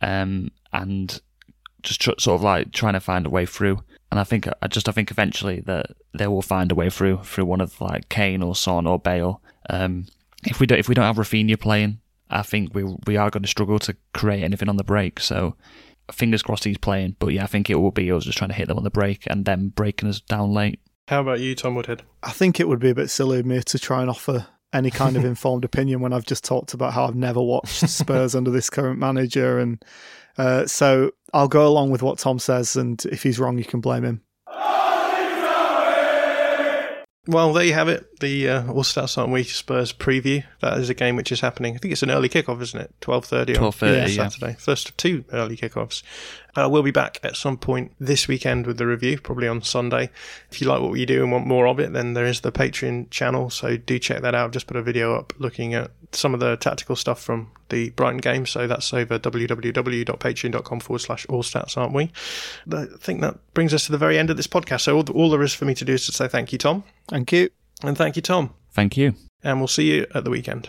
[0.00, 1.20] um, and
[1.82, 3.82] just tr- sort of like trying to find a way through.
[4.10, 7.22] And I think I just I think eventually that they will find a way through
[7.24, 9.40] through one of like Kane or Son or Bale.
[9.70, 10.06] Um,
[10.44, 12.00] if we don't if we don't have Raphinha playing,
[12.32, 15.20] I think we we are going to struggle to create anything on the break.
[15.20, 15.56] So
[16.10, 17.16] fingers crossed he's playing.
[17.18, 18.90] But yeah, I think it will be us just trying to hit them on the
[18.90, 20.80] break and then breaking us down late.
[21.08, 22.02] How about you, Tom Woodhead?
[22.22, 24.90] I think it would be a bit silly of me to try and offer any
[24.90, 28.50] kind of informed opinion when I've just talked about how I've never watched Spurs under
[28.50, 29.58] this current manager.
[29.58, 29.84] And
[30.38, 32.76] uh, so I'll go along with what Tom says.
[32.76, 34.22] And if he's wrong, you can blame him.
[37.28, 38.18] Well, there you have it.
[38.18, 40.42] The uh, All Stats Aren't We Spurs preview.
[40.60, 41.76] That is a game which is happening.
[41.76, 42.92] I think it's an early kickoff, isn't it?
[43.00, 44.48] Twelve thirty on yeah, Saturday.
[44.48, 44.56] Yeah.
[44.56, 46.02] First of two early kickoffs.
[46.56, 50.10] Uh, we'll be back at some point this weekend with the review, probably on Sunday.
[50.50, 52.50] If you like what we do and want more of it, then there is the
[52.50, 53.50] Patreon channel.
[53.50, 54.52] So do check that out.
[54.52, 58.18] just put a video up looking at some of the tactical stuff from the Brighton
[58.18, 58.46] game.
[58.46, 62.12] So that's over www.patreon.com forward slash all stats, aren't we?
[62.70, 64.82] I think that brings us to the very end of this podcast.
[64.82, 66.84] So all, all there is for me to do is to say thank you, Tom.
[67.08, 67.50] Thank you.
[67.82, 68.54] And thank you, Tom.
[68.72, 69.14] Thank you.
[69.42, 70.68] And we'll see you at the weekend.